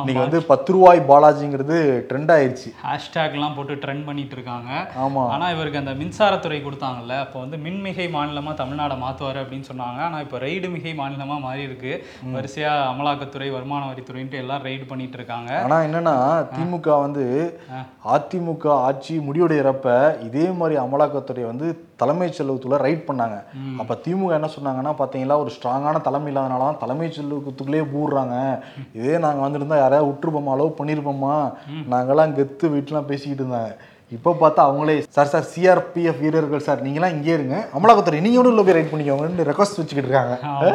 இன்னைக்கு 0.00 0.20
வந்து 0.24 0.40
பத்து 0.50 0.70
ரூபாய் 0.74 1.00
பாலாஜிங்கிறது 1.08 1.78
ட்ரெண்ட் 2.10 2.32
ஆயிடுச்சு 2.34 2.68
ஹேஷ்டேக்லாம் 2.84 3.56
போட்டு 3.56 3.74
ட்ரெண்ட் 3.84 4.04
பண்ணிட்டு 4.08 4.34
இருக்காங்க 4.38 4.70
ஆமா. 5.04 5.24
ஆனா 5.34 5.46
இவருக்கு 5.54 5.80
அந்த 5.82 5.94
மின்சாரத்துறை 6.02 6.60
கொடுத்தாங்கல்ல 6.66 7.16
அப்போ 7.24 7.38
வந்து 7.44 7.58
மின்மிகை 7.64 8.06
மாநிலமா 8.16 8.52
தமிழ்நாடை 8.62 8.98
மாத்துவாரு 9.04 9.40
அப்படின்னு 9.42 9.68
சொன்னாங்க. 9.70 10.00
ஆனா 10.08 10.20
இப்போ 10.26 10.38
ரெய்டு 10.46 10.70
மிகை 10.76 10.94
மாநிலமா 11.02 11.38
மாறி 11.46 11.62
இருக்கு. 11.68 11.92
வரிசையா 12.36 12.72
அமலாக்கத்துறை 12.92 13.50
வருமான 13.56 13.82
வரித்துறைன்ட்டு 13.90 14.42
எல்லாம் 14.44 14.64
ரெய்டு 14.68 14.86
பண்ணிட்டு 14.92 15.18
இருக்காங்க 15.20 15.50
ஆனா 15.66 15.78
என்னன்னா 15.88 16.16
திமுக 16.54 17.00
வந்து 17.06 17.26
அதிமுக 18.16 18.66
ஆட்சி 18.88 19.16
முடிவுடையறப்ப 19.28 19.88
இதே 20.28 20.46
மாதிரி 20.60 20.76
அமலாக்கத்துறை 20.86 21.44
வந்து 21.52 21.68
தலைமைச் 22.02 22.36
செல்வத்துக்குள்ள 22.38 22.78
ரைட் 22.86 23.04
பண்ணாங்க. 23.08 23.36
அப்ப 23.82 23.96
திமுக 24.06 24.38
என்ன 24.38 24.48
சொன்னாங்கன்னா 24.56 24.92
பாத்தீங்களா 25.00 25.36
ஒரு 25.42 25.50
ஸ்ட்ராங்கான 25.56 26.00
தலைமை 26.08 26.30
இல்லாதனால 26.32 26.66
தான் 26.68 26.80
தலைமைச் 26.84 27.16
செல்வத்துக்குள்ளே 27.18 27.84
பூடுறாங்க. 27.94 28.36
இதே 29.00 29.18
நாங்க 29.24 29.42
வந்திருந்தா 29.46 29.78
யாரையாவது 29.84 30.10
விட்டுருப்போமா? 30.10 30.54
அளவு 30.56 30.72
பண்ணியிருப்போமா 30.80 31.34
நாங்கெல்லாம் 31.94 32.36
கெத்து 32.38 32.66
வீட்டுலாம் 32.74 33.08
பேசிக்கிட்டு 33.12 33.44
இருந்தாங்க. 33.44 33.72
இப்போ 34.12 34.30
பார்த்தா 34.40 34.60
அவங்களே 34.66 34.94
சார் 35.14 35.30
சார் 35.32 35.48
சிஆர்பிஎஃப் 35.50 36.20
வீரர்கள் 36.22 36.62
சார் 36.66 36.84
நீங்களாம் 36.84 37.14
இங்கே 37.14 37.32
இருங்க. 37.36 37.56
அமலாக்கத்துறை 37.76 38.20
நீங்க 38.24 38.38
கூட 38.38 38.50
உள்ள 38.52 38.62
போய் 38.62 38.76
ரைட் 38.76 38.90
பண்ணிக்கோங்கன்னு 38.92 39.46
ரெக்வஸ்ட் 39.48 39.78
வச்சுக்கிட்டு 39.80 40.08
இருக்காங்க 40.08 40.34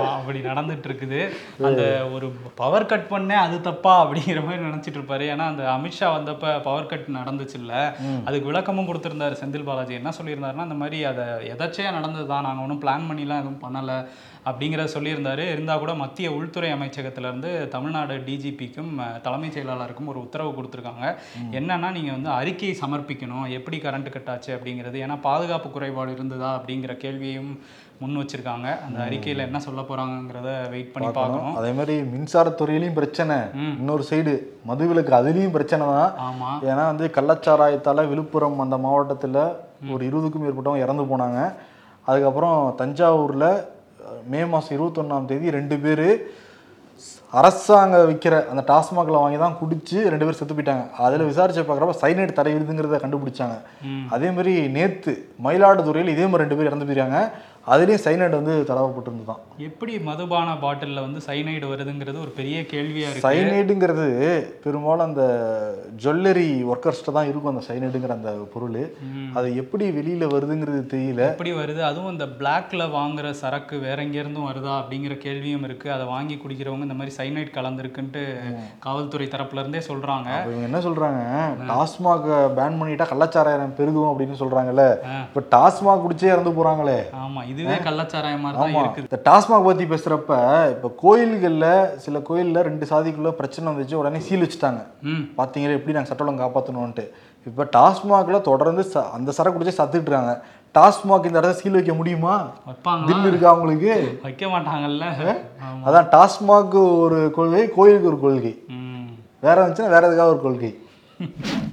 அப்படி 0.09 0.39
நடந்துட்டு 0.49 0.87
இருக்குது 0.89 1.21
அந்த 1.69 1.83
ஒரு 2.15 2.27
பவர் 2.61 2.89
கட் 2.91 3.07
பண்ணே 3.13 3.37
அது 3.45 3.55
தப்பா 3.69 3.93
அப்படிங்கிற 4.03 4.41
மாதிரி 4.47 4.67
நினைச்சிட்டு 4.67 4.99
இருப்பாரு 4.99 5.25
ஏன்னா 5.33 5.47
அந்த 5.53 5.63
அமித்ஷா 5.75 6.09
வந்தப்ப 6.15 6.53
பவர் 6.67 6.91
கட் 6.91 7.07
நடந்துச்சு 7.19 7.57
இல்ல 7.61 7.73
அதுக்கு 8.27 8.49
விளக்கமும் 8.51 8.89
கொடுத்திருந்தாரு 8.89 9.39
செந்தில் 9.41 9.67
பாலாஜி. 9.69 9.95
என்ன 10.01 10.13
சொல்லியிருந்தாருன்னா 10.19 10.67
இந்த 10.69 10.79
மாதிரி 10.81 10.99
அதை 11.11 11.25
எதாச்சியா 11.53 11.95
நடந்தது 11.97 12.27
தான் 12.33 12.47
நாங்கள் 12.47 12.65
ஒன்றும் 12.65 12.83
பிளான் 12.83 13.09
பண்ணிலாம் 13.09 13.41
எதுவும் 13.43 13.63
பண்ணல. 13.65 13.91
அப்படிங்கிறத 14.49 14.87
சொல்லியிருந்தாரு. 14.95 15.43
இருந்தால் 15.53 15.81
கூட 15.83 15.93
மத்திய 16.03 16.31
உள்துறை 16.37 16.71
அமைச்சகத்துல 16.77 17.29
இருந்து 17.29 17.51
தமிழ்நாடு 17.75 18.15
டிஜிபிக்கும் 18.27 18.91
தலைமைச் 19.27 19.55
செயலாளருக்கும் 19.57 20.11
ஒரு 20.13 20.19
உத்தரவு 20.25 20.51
கொடுத்துருக்காங்க. 20.57 21.05
என்னன்னா 21.59 21.91
நீங்கள் 21.97 22.17
வந்து 22.17 22.29
அறிக்கையை 22.39 22.75
சமர்ப்பிக்கணும். 22.81 23.47
எப்படி 23.59 23.79
கரண்ட் 23.85 24.13
கட் 24.15 24.29
ஆச்சு 24.33 24.51
அப்படிங்கிறது. 24.57 24.99
ஏன்னா 25.05 25.17
பாதுகாப்பு 25.29 25.69
குறைபாடு 25.69 26.13
இருந்ததா 26.17 26.51
அப்படிங்கிற 26.59 26.95
கேள்வியையும் 27.05 27.51
முன் 28.01 28.15
வச்சிருக்காங்க. 28.19 28.67
அந்த 28.85 28.99
அறிக்கையில் 29.07 29.43
என்ன 29.45 29.59
சொல்ல 29.65 29.81
போறாங்கங்கிறத 29.89 30.51
வெயிட் 30.69 30.93
பண்ணி 30.93 31.09
பார்க்கணும். 31.17 31.55
அதே 31.59 31.71
மாதிரி 31.77 31.95
மின்சாரத்துறையிலையும் 32.13 32.97
பிரச்சனை. 32.99 33.35
இன்னொரு 33.79 34.03
சைடு 34.09 34.33
மதுவிலக்கு 34.69 35.13
அதுலேயும் 35.19 35.55
பிரச்சனை 35.57 35.85
தான். 35.97 36.13
ஆமா. 36.27 36.49
ஏன்னா 36.69 36.85
வந்து 36.91 37.07
கள்ளச்சாராயத்தால் 37.17 38.09
விழுப்புரம் 38.13 38.63
அந்த 38.65 38.77
மாவட்டத்தில் 38.85 39.39
ஒரு 39.93 40.03
இருபதுக்கும் 40.09 40.43
மேற்பட்டவங்க 40.45 40.85
இறந்து 40.87 41.05
போனாங்க. 41.11 41.39
அதுக்கப்புறம் 42.09 42.59
தஞ்சாவூரில் 42.81 43.49
மே 44.31 44.41
மாதம் 44.53 44.75
இருபத்தொன்னாம் 44.77 45.29
தேதி 45.31 45.55
ரெண்டு 45.59 45.77
பேர் 45.85 46.07
அரசாங்க 47.39 47.99
விற்கிற 48.09 48.35
அந்த 48.51 48.61
டாஸ்மாகில் 48.71 49.21
வாங்கி 49.21 49.39
தான் 49.43 49.55
குடிச்சு 49.61 49.97
ரெண்டு 50.13 50.25
பேர் 50.25 50.37
செத்து 50.39 50.55
போயிட்டாங்க. 50.57 50.83
அதில் 51.05 51.29
விசாரிச்சு 51.29 51.61
பார்க்குறப்ப 51.61 51.95
சைனைட் 52.01 52.35
தடை 52.39 52.51
விருதுங்கிறத 52.55 52.99
கண்டுபிடிச்சாங்க. 53.03 53.55
அதே 54.15 54.29
மாதிரி 54.35 54.53
நேற்று 54.75 55.13
மயிலாடுதுறையில் 55.45 56.13
இதே 56.13 56.25
மாதிரி 56.29 56.43
ரெண்டு 56.45 56.57
பேர் 56.59 56.69
இறந்து 56.71 56.87
போயிருக்காங்க. 56.89 57.21
அதுலேயும் 57.67 58.01
சைனைட் 58.05 58.35
வந்து 58.37 58.53
தடவப்பட்டிருந்து 58.69 59.25
தான் 59.27 59.41
எப்படி 59.67 59.93
மதுபான 60.07 60.55
பாட்டில்ல 60.63 61.03
வந்து 61.05 61.19
சைனைடு 61.27 61.65
வருதுங்கிறது 61.71 62.17
ஒரு 62.23 62.31
பெரிய 62.39 62.57
கேள்வியா 62.71 63.07
இருக்கு. 63.09 63.23
சைனைடுங்கிறது 63.27 64.07
பெரும்பாலும் 64.63 65.05
அந்த 65.05 65.25
ஜுவல்லரி 66.03 66.47
ஒர்க்கர்ஸ்ட்ட 66.71 67.13
தான் 67.17 67.29
இருக்கும் 67.29 67.51
அந்த 67.51 67.63
சைனைடுங்கிற 67.67 68.13
அந்த 68.17 68.31
பொருள். 68.53 68.79
அது 69.37 69.47
எப்படி 69.61 69.85
வெளியில 69.99 70.27
வருதுங்கிறது 70.33 70.81
தெரியல. 70.95 71.21
எப்படி 71.33 71.53
வருது? 71.59 71.81
அதுவும் 71.91 72.13
இந்த 72.15 72.27
பிளாக்ல 72.41 72.89
வாங்குற 72.97 73.31
சரக்கு 73.41 73.77
வேற 73.85 73.97
எங்க 74.07 74.19
இருந்தும் 74.23 74.49
வருதா 74.49 74.73
அப்படிங்கிற 74.81 75.17
கேள்வியும் 75.25 75.65
இருக்கு. 75.69 75.89
அதை 75.95 76.07
வாங்கி 76.13 76.37
குடிக்கிறவங்க 76.43 76.87
இந்த 76.89 76.99
மாதிரி 76.99 77.15
சைனைட் 77.19 77.55
கலந்துருக்குன்ட்டு 77.59 78.25
காவல்துறை 78.87 79.29
தரப்புல 79.35 79.63
இருந்தே 79.63 79.83
சொல்றாங்க. 79.89 80.29
அப்ப 80.39 80.53
இவங்க 80.55 80.69
என்ன 80.71 80.83
சொல்றாங்க? 80.89 81.23
டாஸ்மாக் 81.71 82.29
பேன் 82.59 82.79
பண்ணிட்டா 82.81 83.09
கள்ளச்சாராயம் 83.13 83.77
பெருகும் 83.81 84.11
அப்படின்னு 84.11 84.41
சொல்றாங்கல்ல. 84.43 84.87
இப்ப 85.29 85.45
டாஸ்மாக் 85.55 86.05
குடிச்சே 86.05 86.31
இறந்து 86.33 86.57
போறாங்களே. 86.59 86.99
ஆமா 87.23 87.41
இதுவே 87.53 87.75
கள்ளச்சாராயம் 87.75 88.45
தான் 88.51 88.75
இருக்குது. 88.75 89.05
இந்த 89.09 89.19
டாஸ்மாக் 89.29 89.63
பத்தி 89.63 89.85
பேசுறப்ப 89.85 90.31
இப்ப 90.73 90.91
கோயில்கள்ல 91.03 91.67
சில 91.95 92.19
கோயில்ல 92.29 92.61
ரெண்டு 92.69 92.85
சாதிக்குள்ள 92.85 93.31
பிரச்சனை 93.31 93.73
வந்துச்சு 93.73 93.93
உடனே 93.93 94.19
சீல் 94.19 94.43
வச்சுட்டாங்க. 94.43 94.81
ம். 95.01 95.23
பாத்தீங்களா 95.37 95.77
எப்படி 95.77 95.95
நாங்க 95.97 96.09
சட்டம் 96.09 96.27
ஒழுங்கு 96.27 96.45
காப்பாற்றணும்ன்ட்டு 96.45 97.05
இப்போ 97.45 97.63
டாஸ்மாக்ல 97.77 98.41
தொடர்ந்து 98.41 98.83
அந்த 99.11 99.31
சரக்கு 99.31 99.59
குடிச்சே 99.59 99.79
சத்துட்டு 99.79 100.01
இருக்காங்க. 100.01 100.33
டாஸ்மாக் 100.75 101.25
இந்த 101.25 101.37
இடத்த 101.39 101.53
சீல் 101.53 101.71
வைக்க 101.71 101.93
முடியுமா? 101.93 102.35
தில் 103.07 103.25
இருக்கா 103.25 103.49
அவங்களுக்கு? 103.49 104.19
வைக்க 104.23 104.47
மாட்டாங்கல்ல. 104.47 105.05
அதான் 105.85 106.07
டாஸ்மாக் 106.15 106.99
ஒரு 106.99 107.31
கொள்கை 107.35 107.69
கோயிலுக்கு 107.69 108.07
ஒரு 108.07 108.19
கொள்கை. 108.19 108.53
வேற 109.39 109.67
இருந்துச்சுன்னா 109.67 109.89
வேற 109.95 110.07
எதுக்காக 110.07 110.29
ஒரு 110.29 110.41
கொள்கை. 110.41 110.71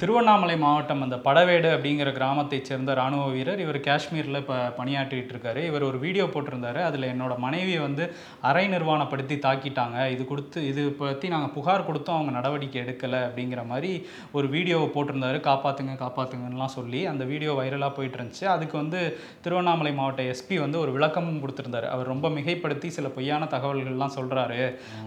திருவண்ணாமலை 0.00 0.54
மாவட்டம் 0.64 1.02
அந்த 1.04 1.16
படவேடு 1.24 1.68
அப்படிங்கிற 1.74 2.10
கிராமத்தைச் 2.18 2.68
சேர்ந்த 2.68 2.94
ராணுவ 2.98 3.24
வீரர் 3.34 3.62
இவர் 3.64 3.78
காஷ்மீரில் 3.86 4.38
இப்போ 4.40 4.56
பணியாற்றிட்டு 4.78 5.32
இருக்காரு 5.34 5.60
இவர் 5.70 5.84
ஒரு 5.88 5.98
வீடியோ 6.04 6.24
போட்டிருந்தாரு. 6.34 6.80
அதில் 6.88 7.06
என்னோட 7.10 7.34
மனைவியை 7.44 7.80
வந்து 7.86 8.04
அரை 8.48 8.64
நிர்வாணப்படுத்தி 8.74 9.36
தாக்கிட்டாங்க. 9.46 9.98
இது 10.14 10.22
கொடுத்து 10.30 10.60
இது 10.70 10.82
பற்றி 11.00 11.28
நாங்கள் 11.34 11.52
புகார் 11.56 11.86
கொடுத்தோம் 11.88 12.18
அவங்க 12.18 12.34
நடவடிக்கை 12.38 12.78
எடுக்கலை 12.84 13.20
அப்படிங்கிற 13.28 13.64
மாதிரி 13.72 13.92
ஒரு 14.38 14.48
வீடியோவை 14.54 14.88
போட்டிருந்தாரு. 14.96 15.40
காப்பாற்றுங்க 15.48 15.96
காப்பாற்றுங்கலாம் 16.04 16.74
சொல்லி 16.78 17.02
அந்த 17.12 17.26
வீடியோ 17.32 17.54
வைரலாக 17.60 17.92
போயிட்டு 17.98 18.18
இருந்துச்சு 18.20 18.46
அதுக்கு 18.54 18.76
வந்து 18.82 19.00
திருவண்ணாமலை 19.46 19.94
மாவட்ட 20.00 20.28
எஸ்பி 20.32 20.58
வந்து 20.64 20.80
ஒரு 20.84 20.92
விளக்கமும் 20.98 21.42
கொடுத்திருந்தாரு. 21.44 21.88
அவர் 21.96 22.12
ரொம்ப 22.14 22.28
மிகைப்படுத்தி 22.38 22.90
சில 22.98 23.08
பொய்யான 23.18 23.50
தகவல்கள்லாம் 23.56 24.16
சொல்கிறாரு 24.18 24.62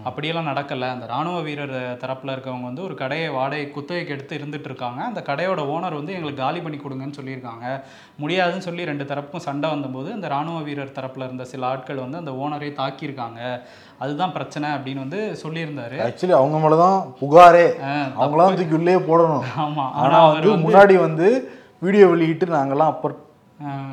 அப்படியெல்லாம் 0.08 0.50
நடக்கலை. 0.52 0.90
அந்த 0.96 1.08
ராணுவ 1.14 1.40
வீரர் 1.48 1.76
தரப்பில் 2.04 2.34
இருக்கவங்க 2.36 2.70
வந்து 2.70 2.86
ஒரு 2.88 2.96
கடையை 3.04 3.28
வாடகை 3.38 3.66
குத்தகைக்கு 3.76 4.14
எடுத்து 4.14 4.32
இருந்துட்டு 4.38 4.64
இருக்காங்க 4.64 5.02
அந்த 5.04 5.22
கடையோட 5.26 5.62
ஓனர் 5.64 5.94
வந்து 5.94 6.12
எங்களுக்கு 6.12 6.42
காலி 6.42 6.60
பண்ணி 6.60 6.76
கொடுங்கன்னு 6.76 7.18
சொல்லியிருக்காங்க. 7.20 7.80
முடியாதுன்னு 8.18 8.62
சொல்லி 8.62 8.84
ரெண்டு 8.84 9.04
தரப்புக்கும் 9.04 9.36
சண்டை 9.36 9.70
வந்தபோது 9.70 10.12
அந்த 10.12 10.28
ராணுவ 10.28 10.60
வீரர் 10.60 10.92
தரப்பில் 10.94 11.24
இருந்த 11.24 11.44
சில 11.44 11.66
ஆட்கள் 11.66 11.96
வந்து 11.96 12.18
அந்த 12.18 12.30
ஓனரை 12.30 12.70
தாக்கியிருக்காங்க. 12.70 13.60
அதுதான் 13.98 14.32
பிரச்சனை 14.32 14.70
அப்படின்னு 14.70 14.96
வந்து 14.96 15.38
சொல்லியிருந்தாரு. 15.42 16.12
ஆக்சுவலி 16.12 16.30
அவங்க 16.30 16.68
மேலதான் 16.68 17.24
புகாரே. 17.24 17.84
அஹ் 17.84 18.12
அவங்களாம் 18.20 18.54
தூக்கி 18.54 18.74
உள்ளே 18.74 18.94
போடணும். 18.94 19.42
ஆமா. 19.58 19.90
ஆனா 19.90 20.28
வந்து 20.28 20.56
முன்னாடி 20.56 21.00
வந்து 21.00 21.50
வீடியோ 21.78 22.06
வெளியிட்டு 22.06 22.46
நாங்கெல்லாம் 22.46 22.76
அப்பர் 22.76 23.12
அஹ் 23.12 23.33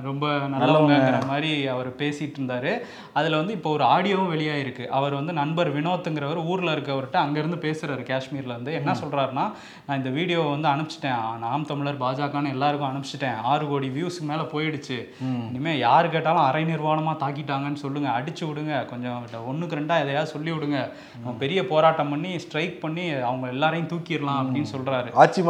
ரொம்ப 0.04 0.28
நல்லவங்கங்கிற 0.28 1.26
மாதிரி 1.28 1.68
அவர் 1.68 1.96
பேசிட்டு 1.96 2.34
இருந்தாரு. 2.40 2.80
அதுல 3.14 3.38
வந்து 3.38 3.54
இப்போ 3.54 3.70
ஒரு 3.70 3.84
ஆடியோவும் 3.84 4.32
வெளியாயிருக்கு. 4.34 4.88
அவர் 4.88 5.14
வந்து 5.14 5.34
நண்பர் 5.34 5.82
வினோத்துங்கிறவர் 5.82 6.46
ஊர்ல 6.46 6.72
இருக்கவர்கிட்ட 6.72 7.16
அங்கிருந்து 7.16 7.56
பேசுறாரு 7.56 8.22
காஷ்மீர்ல 8.22 8.46
இருந்து. 8.46 8.74
என்ன 8.74 8.92
சொல்றாருன்னா 8.92 9.52
நான் 9.88 9.98
இந்த 9.98 10.10
வீடியோவை 10.10 10.60
வந்து 10.60 10.68
அனுப்பிச்சிட்டேன். 10.68 11.38
நாம் 11.40 11.66
தமிழர் 11.66 11.98
பாஜகன்னு 11.98 12.50
எல்லாருக்கும் 12.50 12.90
அனுப்பிச்சிட்டேன். 12.90 13.36
ஆறு 13.44 13.68
கோடி 13.68 13.88
வியூஸ்க்கு 13.88 14.22
மேல 14.22 14.42
போயிடுச்சு. 14.42 15.08
இனிமே 15.50 15.78
யாரு 15.78 16.10
கேட்டாலும் 16.10 16.42
அரை 16.42 16.64
நிர்வாணமா 16.64 17.16
தாக்கிட்டாங்கன்னு 17.20 17.74
சொல்லுங்க. 17.74 18.10
அடிச்சு 18.10 18.46
விடுங்க. 18.46 18.86
கொஞ்சம் 18.86 19.26
ஒண்ணுக்கு 19.52 19.74
ரெண்டா 19.74 20.02
எதையாவது 20.02 20.26
சொல்லி 20.26 20.52
விடுங்க. 20.52 20.92
பெரிய 21.40 21.68
போராட்டம் 21.68 22.10
பண்ணி 22.10 22.40
ஸ்ட்ரைக் 22.40 22.82
பண்ணி 22.82 23.10
அவங்க 23.10 23.48
எல்லாரையும் 23.48 23.88
தூக்கிடலாம் 23.88 24.46
அப்படின்னு 24.46 24.66
சொல்றாரு. 24.76 25.14
ஆட்சி 25.14 25.42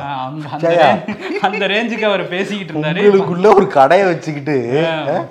அங்க 0.00 0.48
அந்த 0.48 1.02
range- 1.06 1.28
அந்த 1.40 1.66
ரேஞ்சுக்கு 1.66 2.04
அவர் 2.04 2.28
பேசிக்கிட்டு 2.28 2.72
இருந்தாரு. 2.72 3.28
உங்களுக்குள்ள 3.30 3.58
ஒரு 3.58 3.66
கடையை 3.76 4.04
வச்சுக்கிட்டு 4.08 4.54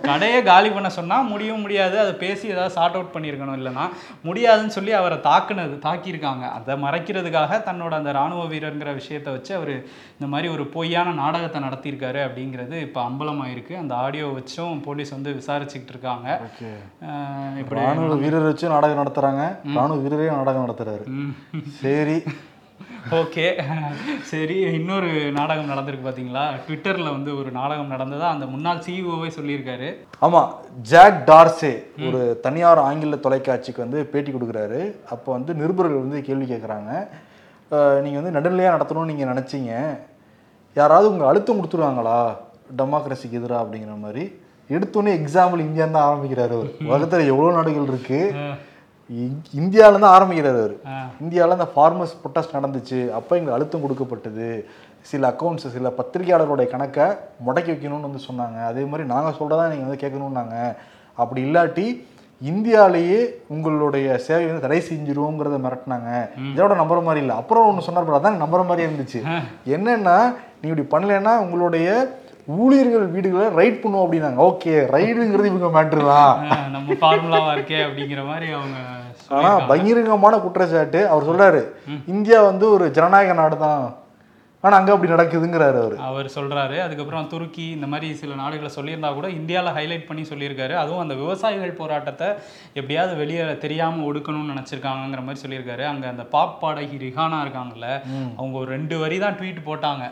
கடையை 0.10 0.40
காலி 0.50 0.70
பண்ண 0.74 0.90
சொன்னா 0.98 1.18
முடியும் 1.32 1.64
முடியாது. 1.66 1.96
அதை 2.04 2.14
பேசி 2.22 2.46
ஏதாவது 2.54 2.76
சார்ட் 2.76 2.96
அவுட் 2.98 3.14
பண்ணியிருக்கணும். 3.16 3.58
இல்லைன்னா 3.60 3.86
முடியாதுன்னு 4.28 4.76
சொல்லி 4.76 4.92
அவரை 5.00 5.18
தாக்குனது 5.30 5.76
தாக்கியிருக்காங்க. 5.88 6.46
அதை 6.58 6.76
மறைக்கிறதுக்காக 6.86 7.60
தன்னோட 7.68 7.94
அந்த 8.00 8.12
ராணுவ 8.20 8.44
வீரருங்கிற 8.54 8.94
விஷயத்தை 9.00 9.34
வச்சு 9.36 9.52
அவர் 9.60 9.74
இந்த 10.18 10.28
மாதிரி 10.34 10.50
ஒரு 10.56 10.66
பொய்யான 10.76 11.14
நாடகத்தை 11.22 11.62
நடத்தியிருக்காரு 11.68 12.22
அப்படிங்கிறது 12.28 12.76
இப்போ 12.88 13.02
அம்பலமாயிருக்கு. 13.10 13.76
அந்த 13.84 13.94
ஆடியோ 14.06 14.28
வச்சும் 14.38 14.82
போலீஸ் 14.88 15.16
வந்து 15.18 15.32
விசாரிச்சுக்கிட்டு 15.40 15.96
இருக்காங்க. 15.96 16.28
இப்படி 17.62 17.80
ராணுவ 17.86 18.20
வீரர் 18.26 18.50
வச்சு 18.50 18.74
நாடகம் 18.76 19.02
நடத்துறாங்க. 19.04 19.44
ராணுவ 19.80 20.00
வீரரே 20.06 20.30
நாடகம் 20.40 20.66
நடத்துறாரு. 20.68 21.06
சரி. 21.84 22.20
ஓகே. 23.20 23.46
சரி 24.32 24.56
இன்னொரு 24.78 25.10
நாடகம் 25.38 25.72
நடந்திருக்கு 25.72 26.06
பார்த்தீங்களா 26.06 26.44
ட்விட்டரில் 26.66 27.14
வந்து 27.16 27.32
ஒரு 27.38 27.50
நாடகம் 27.52 27.92
நடந்ததா 27.94 28.28
அந்த 28.36 28.46
முன்னாள் 28.46 28.84
சிஇஓவே 28.86 29.30
சொல்லியிருக்காரு. 29.38 29.90
ஆமா 30.26 30.42
ஜாக் 30.92 31.18
டார்சே 31.30 31.74
ஒரு 32.08 32.22
தனியார் 32.46 32.82
ஆங்கில 32.88 33.20
தொலைக்காட்சிக்கு 33.26 33.86
வந்து 33.86 34.02
பேட்டி 34.12 34.32
கொடுக்குறாரு. 34.32 34.82
அப்போ 35.16 35.30
வந்து 35.38 35.54
நிருபர்கள் 35.62 36.04
வந்து 36.04 36.22
கேள்வி 36.30 36.48
கேட்குறாங்க 36.54 36.92
நீங்க 38.04 38.18
வந்து 38.22 38.36
நடுநிலையா 38.38 38.76
நடத்தணும்னு 38.76 39.12
நீங்க 39.12 39.26
நினைச்சீங்க. 39.34 39.74
யாராவது 40.76 41.12
உங்க 41.12 41.26
அழுத்தம் 41.28 41.60
கொடுத்துருவாங்களா? 41.60 42.20
டெமோக்ரஸிக்கு 42.80 43.40
எதிராக 43.40 43.64
அப்படிங்கிற 43.64 43.98
மாதிரி. 44.06 44.24
எடுத்தோன்னே 44.70 45.12
எக்ஸாம்பிள் 45.20 45.66
இந்தியா 45.68 45.86
தான் 45.86 46.08
ஆரம்பிக்கிறாரு 46.10 46.54
அவர். 46.58 46.72
உலகத்துல 46.90 47.26
எவ்வளவு 47.34 47.56
நாடுகள் 47.58 47.88
இருக்கு. 47.92 48.20
இ- 49.14 49.58
இந்தியால 49.58 49.90
இருந்து 49.90 50.08
ஆரம்பிக்கிறாரு 50.08 50.50
அவர். 50.50 50.74
இந்தியாவில் 51.22 51.58
அந்த 51.58 51.68
ஃபார்மர்ஸ் 51.76 52.28
ப்ரொட்டஸ்ட் 52.28 52.56
நடந்துச்சு. 52.56 53.12
அப்போ 53.12 53.36
எங்களுக்கு 53.36 53.54
அழுத்தம் 53.54 53.82
கொடுக்கப்பட்டது. 53.82 54.70
சில 55.02 55.30
அக்கௌண்ட்ஸ் 55.30 55.72
சில 55.72 55.90
பத்திரிகையாளர்களுடைய 55.90 56.68
கணக்கை 56.68 57.04
முடக்கி 57.48 57.74
வைக்கணும்னு 57.74 58.02
வந்து 58.02 58.20
சொன்னாங்க. 58.32 58.66
அதே 58.66 58.82
மாதிரி 58.84 59.08
நாங்கள் 59.08 59.34
சொல்கிறதா 59.34 59.70
நீங்கள் 59.70 59.88
வந்து 59.88 60.08
கேட்கணும்னாங்க. 60.08 60.76
அப்படி 61.14 61.54
இல்லாட்டி 61.54 62.08
இந்தியாலேயே 62.46 63.26
உங்களுடைய 63.48 64.18
சேவை 64.18 64.46
வந்து 64.46 64.62
தடை 64.62 64.82
செஞ்சிருவோங்கிறத 64.82 65.60
மிரட்டினாங்க. 65.60 66.30
இதோட 66.56 66.74
நம்புற 66.74 67.04
மாதிரி 67.04 67.20
இல்லை. 67.20 67.36
அப்புறம் 67.36 67.68
ஒன்று 67.68 67.82
சொன்னார் 67.82 68.10
அதான் 68.10 68.44
நம்புற 68.44 68.66
மாதிரி 68.66 68.92
இருந்துச்சு. 68.92 69.22
என்னன்னா 69.68 70.36
நீ 70.62 70.70
இப்படி 70.70 71.06
பண்ணலைன்னா 71.06 71.38
உங்களுடைய 71.38 72.18
ஊழியர்கள் 72.58 73.06
வீடுகளை 73.16 73.48
ரைட் 73.60 73.82
பண்ணுவோம் 73.84 74.06
அப்படின்னாங்க. 74.06 74.40
ஓகே 74.50 74.74
ரைடுங்கிறது 74.96 75.52
இவங்க 75.52 75.70
மேட்ரு 75.78 76.04
தான். 76.12 76.36
நம்ம 76.76 77.00
ஃபார்முலாவா 77.02 77.54
இருக்கே 77.56 77.80
அப்படிங்கிற 77.88 78.24
மாதிரி 78.32 78.50
அவங்க 78.60 78.78
ஆனா 79.38 79.50
பகிரங்கமான 79.72 80.36
குற்றச்சாட்டு. 80.44 81.02
அவர் 81.14 81.28
சொல்றாரு 81.32 81.64
இந்தியா 82.14 82.38
வந்து 82.52 82.66
ஒரு 82.76 82.86
ஜனநாயக 83.00 83.34
நாடு 83.40 83.58
தான் 83.66 83.82
ஆனா 84.64 84.78
அங்க 84.78 84.92
அப்படி 84.94 85.12
நடக்குதுங்கிறாரு 85.12 85.78
அவரு. 85.82 85.98
அவர் 86.08 86.28
சொல்றாரு 86.36 86.78
அதுக்கப்புறம் 86.86 87.28
துருக்கி 87.34 87.66
இந்த 87.76 87.88
மாதிரி 87.92 88.08
சில 88.22 88.34
நாடுகளை 88.42 88.72
சொல்லியிருந்தா 88.78 89.12
கூட 89.18 89.28
இந்தியாவில் 89.38 89.76
ஹைலைட் 89.78 90.08
பண்ணி 90.08 90.24
சொல்லியிருக்காரு. 90.32 90.74
அதுவும் 90.82 91.04
அந்த 91.04 91.16
விவசாயிகள் 91.22 91.80
போராட்டத்தை 91.82 92.28
எப்படியாவது 92.80 93.14
வெளியே 93.22 93.44
தெரியாம 93.66 94.04
ஒடுக்கணும்னு 94.10 94.54
நினைச்சிருக்காங்கங்கிற 94.54 95.24
மாதிரி 95.28 95.44
சொல்லியிருக்காரு. 95.44 95.86
அங்க 95.92 96.08
அந்த 96.14 96.26
பாப் 96.34 96.60
பாடகி 96.64 96.98
ரிஹானா 97.06 97.40
இருக்காங்கல்ல 97.46 97.90
அவங்க 98.40 98.58
ஒரு 98.64 98.70
ரெண்டு 98.76 98.98
வரி 99.04 99.20
தான் 99.26 99.38
ட்வீட் 99.42 99.68
போட்டாங்க. 99.70 100.06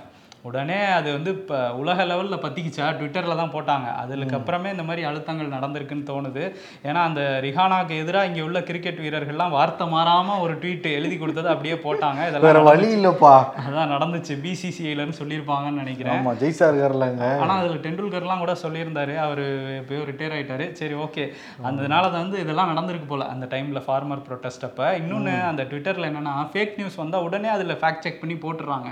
உடனே 0.48 0.80
அது 0.98 1.10
வந்து 1.16 1.32
இப்போ 1.38 1.58
உலக 1.82 2.06
லெவலில் 2.10 2.44
பற்றிக்கிச்சா 2.44 2.86
ட்விட்டரில் 2.98 3.40
தான் 3.42 3.54
போட்டாங்க. 3.56 3.88
அதுக்கு 4.02 4.38
அப்புறமே 4.40 4.70
இந்த 4.76 4.84
மாதிரி 4.90 5.02
அழுத்தங்கள் 5.10 5.54
நடந்திருக்குன்னு 5.56 6.10
தோணுது. 6.12 6.44
ஏன்னா 6.88 7.02
அந்த 7.10 7.22
ரிஹானாக்கு 7.46 7.96
எதிராக 8.04 8.30
இங்கே 8.30 8.44
உள்ள 8.48 8.60
கிரிக்கெட் 8.70 9.02
வீரர்கள்லாம் 9.06 9.56
வார்த்தை 9.58 9.86
மாறாமல் 9.96 10.42
ஒரு 10.46 10.54
ட்வீட் 10.62 10.88
எழுதி 11.00 11.16
கொடுத்தது 11.22 11.50
அப்படியே 11.54 11.78
போட்டாங்க. 11.86 12.22
வேற 12.26 12.42
இதெல்லாம் 12.42 12.70
வழி 12.72 12.90
இல்லப்பா. 12.98 13.34
அதான் 13.66 13.94
நடந்துச்சு. 13.96 14.36
பிசிசிஐலன்னு 14.46 15.18
சொல்லியிருப்பாங்கன்னு 15.22 15.82
நினைக்கிறேன். 15.84 16.22
ஆமா 16.22 16.34
ஜெய்சா 16.44 16.70
இருக்காருலங்க 16.72 17.26
ஆனா 17.46 17.56
அதுல 17.62 17.80
டெண்டுல்கர்லாம் 17.88 18.44
கூட 18.44 18.56
சொல்லியிருந்தாரு. 18.64 19.16
அவர் 19.26 19.44
எப்பயோ 19.82 20.04
ரிட்டையர் 20.12 20.36
ஆயிட்டாரு. 20.38 20.68
சரி 20.82 20.98
ஓகே 21.08 21.26
அதனால 21.68 22.04
தான் 22.14 22.24
வந்து 22.26 22.40
இதெல்லாம் 22.46 22.72
நடந்திருக்கு 22.74 23.10
போல 23.14 23.26
அந்த 23.36 23.46
டைம்ல 23.56 23.82
ஃபார்மர் 23.88 24.24
ப்ரொட்டஸ்ட் 24.30 24.68
அப்ப. 24.70 24.82
இன்னொன்னு 25.02 25.36
அந்த 25.52 25.64
ட்விட்டர்ல 25.72 26.10
என்னன்னா 26.12 26.34
ஃபேக் 26.54 26.78
நியூஸ் 26.80 27.02
வந்தா 27.04 27.18
உடனே 27.28 27.52
அதுல 27.58 27.76
ஃபேக்ட் 27.82 28.06
செக் 28.06 28.22
பண்ணி 28.24 28.38
போட்டுறாங்க 28.46 28.90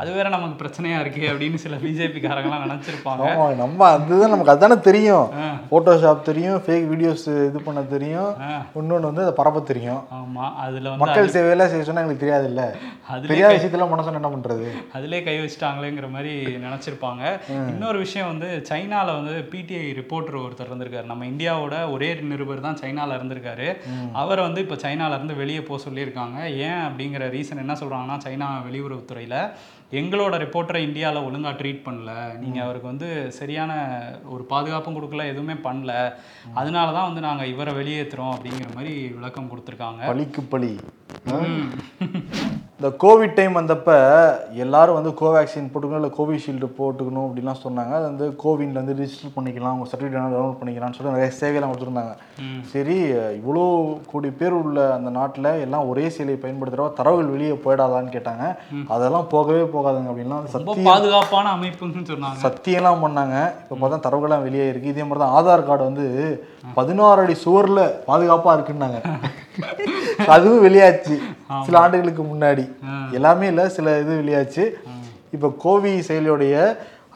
அது 0.00 0.10
வேற 0.18 0.28
நமக்கு 0.36 0.56
பிரச்சனையா 0.84 1.02
இருக்கு 1.04 1.22
அப்படின்னு 1.32 1.58
சில 1.64 1.74
பிஜேபி 1.84 2.18
காரங்களாம் 2.24 2.64
நினைச்சிருப்பாங்க 2.66 3.54
நம்ம 3.62 3.86
அதுதான் 3.96 4.32
நமக்கு 4.34 4.54
அதானே 4.54 4.76
தெரியும். 4.88 5.26
போட்டோஷாப் 5.70 6.26
தெரியும் 6.28 6.58
ஃபேக் 6.64 6.86
வீடியோஸ் 6.92 7.26
இது 7.48 7.58
பண்ண 7.68 7.80
தெரியும். 7.94 8.30
இன்னொன்னு 8.80 9.08
வந்து 9.10 9.24
அதை 9.24 9.34
பரப்ப 9.40 9.62
தெரியும். 9.70 10.00
ஆமா 10.18 10.46
அதுல 10.64 10.92
மக்கள் 11.02 11.32
சேவையெல்லாம் 11.36 11.70
செய்ய 11.72 11.86
சொன்னா 11.88 12.02
எங்களுக்கு 12.04 12.24
தெரியாது 12.24 12.48
இல்ல 12.50 12.62
அதுலயே 13.14 13.30
தெரியாத 13.32 13.54
விஷயத்துல 13.56 13.88
மனசு 13.92 14.12
என்ன 14.20 14.30
பண்றது? 14.34 14.68
அதிலே 14.98 15.20
கை 15.28 15.36
வச்சிட்டாங்களேங்கிற 15.44 16.08
மாதிரி 16.16 16.34
நினச்சிருப்பாங்க. 16.66 17.22
இன்னொரு 17.72 17.98
விஷயம் 18.04 18.30
வந்து 18.32 18.50
சைனால 18.70 19.06
வந்து 19.18 19.34
பிடிஐ 19.54 19.84
ரிப்போர்ட்டர் 20.00 20.42
ஒருத்தர் 20.44 20.70
இருந்திருக்காரு. 20.70 21.10
நம்ம 21.12 21.28
இந்தியாவோட 21.32 21.74
ஒரே 21.96 22.10
நிருபர் 22.32 22.66
தான் 22.68 22.80
சைனால 22.82 23.18
இருந்திருக்காரு. 23.18 23.68
அவரை 24.22 24.42
வந்து 24.48 24.62
இப்போ 24.66 24.78
சைனால 24.86 25.18
இருந்து 25.18 25.40
வெளியே 25.42 25.62
போக 25.70 25.80
சொல்லியிருக்காங்க. 25.86 26.38
ஏன் 26.68 26.82
அப்படிங்கிற 26.88 27.30
ரீசன் 27.36 27.64
என்ன 27.64 27.76
சொல்றாங்கன்னா 27.82 28.18
சைனா 28.26 28.48
வெளியுறவுத்துறையில 28.68 29.36
எங்களோட 29.92 30.34
ரிப்போர்ட்டரை 30.42 30.76
இந்தியாவில் 30.76 31.26
ஒழுங்கா 31.26 31.50
ட்ரீட் 31.58 31.84
பண்ணல. 31.84 32.38
நீங்க 32.38 32.62
அவருக்கு 32.62 32.86
வந்து 32.86 33.32
சரியான 33.32 33.72
ஒரு 34.28 34.44
பாதுகாப்பும் 34.44 34.96
கொடுக்கல 34.96 35.26
எதுவுமே 35.26 35.52
பண்ணல. 35.52 36.12
அதனால 36.54 36.92
தான் 36.92 37.06
வந்து 37.06 37.20
நாங்க 37.20 37.46
இவரை 37.46 37.74
வெளியேற்றுறோம் 37.74 38.34
அப்படிங்கிற 38.34 38.74
மாதிரி 38.74 39.08
விளக்கம் 39.08 39.50
கொடுத்துருக்காங்க. 39.50 40.06
பழிக்கு 40.06 40.42
பழி. 40.42 40.78
இந்த 42.84 42.96
கோவிட் 43.02 43.36
டைம் 43.36 43.54
வந்தப்ப 43.58 43.90
எல்லாரும் 44.62 44.96
வந்து 44.96 45.10
கோவேக்சின் 45.20 45.68
போட்டுக்கணும் 45.72 46.00
இல்லை 46.00 46.10
கோவிஷீல்டு 46.16 46.66
போட்டுக்கணும் 46.78 47.26
அப்படிலாம் 47.26 47.60
சொன்னாங்க. 47.62 47.92
அது 47.98 48.04
வந்து 48.10 48.26
கோவின்ல 48.42 48.80
வந்து 48.80 48.96
ரிஜிஸ்டர் 48.98 49.32
பண்ணிக்கலாம் 49.36 49.74
உங்கள் 49.76 49.90
சர்டிஃபிகேட் 49.90 50.34
டவுன்லோட் 50.34 50.58
பண்ணிக்கலாம்னு 50.58 50.96
சொல்லி 50.96 51.14
நிறைய 51.14 51.28
சேவையெல்லாம் 51.38 51.70
கொடுத்துருந்தாங்க. 51.72 52.12
சரி 52.72 52.96
இவ்வளோ 53.38 53.62
கோடி 54.10 54.32
பேர் 54.40 54.56
உள்ள 54.58 54.82
அந்த 54.96 55.12
நாட்டில் 55.18 55.48
எல்லாம் 55.66 55.86
ஒரே 55.92 56.04
சேலையை 56.16 56.38
பயன்படுத்துகிறவா 56.42 56.90
தரவுகள் 56.98 57.32
வெளியே 57.36 57.54
போயிடாதான்னு 57.64 58.14
கேட்டாங்க. 58.16 58.44
அதெல்லாம் 58.96 59.30
போகவே 59.34 59.64
போகாதுங்க 59.76 60.12
அப்படின்லாம் 60.12 60.52
சத்தியம். 60.56 60.90
பாதுகாப்பான 60.90 61.54
அமைப்புன்னு 61.56 62.04
சொன்னாங்க. 62.12 62.42
சத்தியம்லாம் 62.44 63.06
பண்ணாங்க. 63.06 63.38
இப்போ 63.62 63.78
பார்த்தா 63.84 64.04
தரவுகள்லாம் 64.08 64.46
வெளியே 64.48 64.68
இருக்கு. 64.72 64.92
இதே 64.94 65.06
மாதிரி 65.08 65.24
தான் 65.24 65.36
ஆதார் 65.40 65.66
கார்டு 65.70 65.88
வந்து 65.90 66.06
பதினாறு 66.80 67.24
அடி 67.24 67.38
சுவரில் 67.46 67.84
பாதுகாப்பாக 68.10 68.58
இருக்குன்னாங்க. 68.58 69.00
அதுவும் 70.36 70.64
வெளியாச்சு. 70.66 71.14
சில 71.68 71.78
ஆண்டுகளுக்கு 71.82 72.24
முன்னாடி. 72.32 72.66
எல்லாமே 73.18 73.46
இல்லை 73.52 73.66
சில 73.76 73.98
இது 74.02 74.22
வெளியாச்சு. 74.22 74.66
இப்போ 75.36 75.48
கோவி 75.66 75.94
செயலியோடைய 76.10 76.56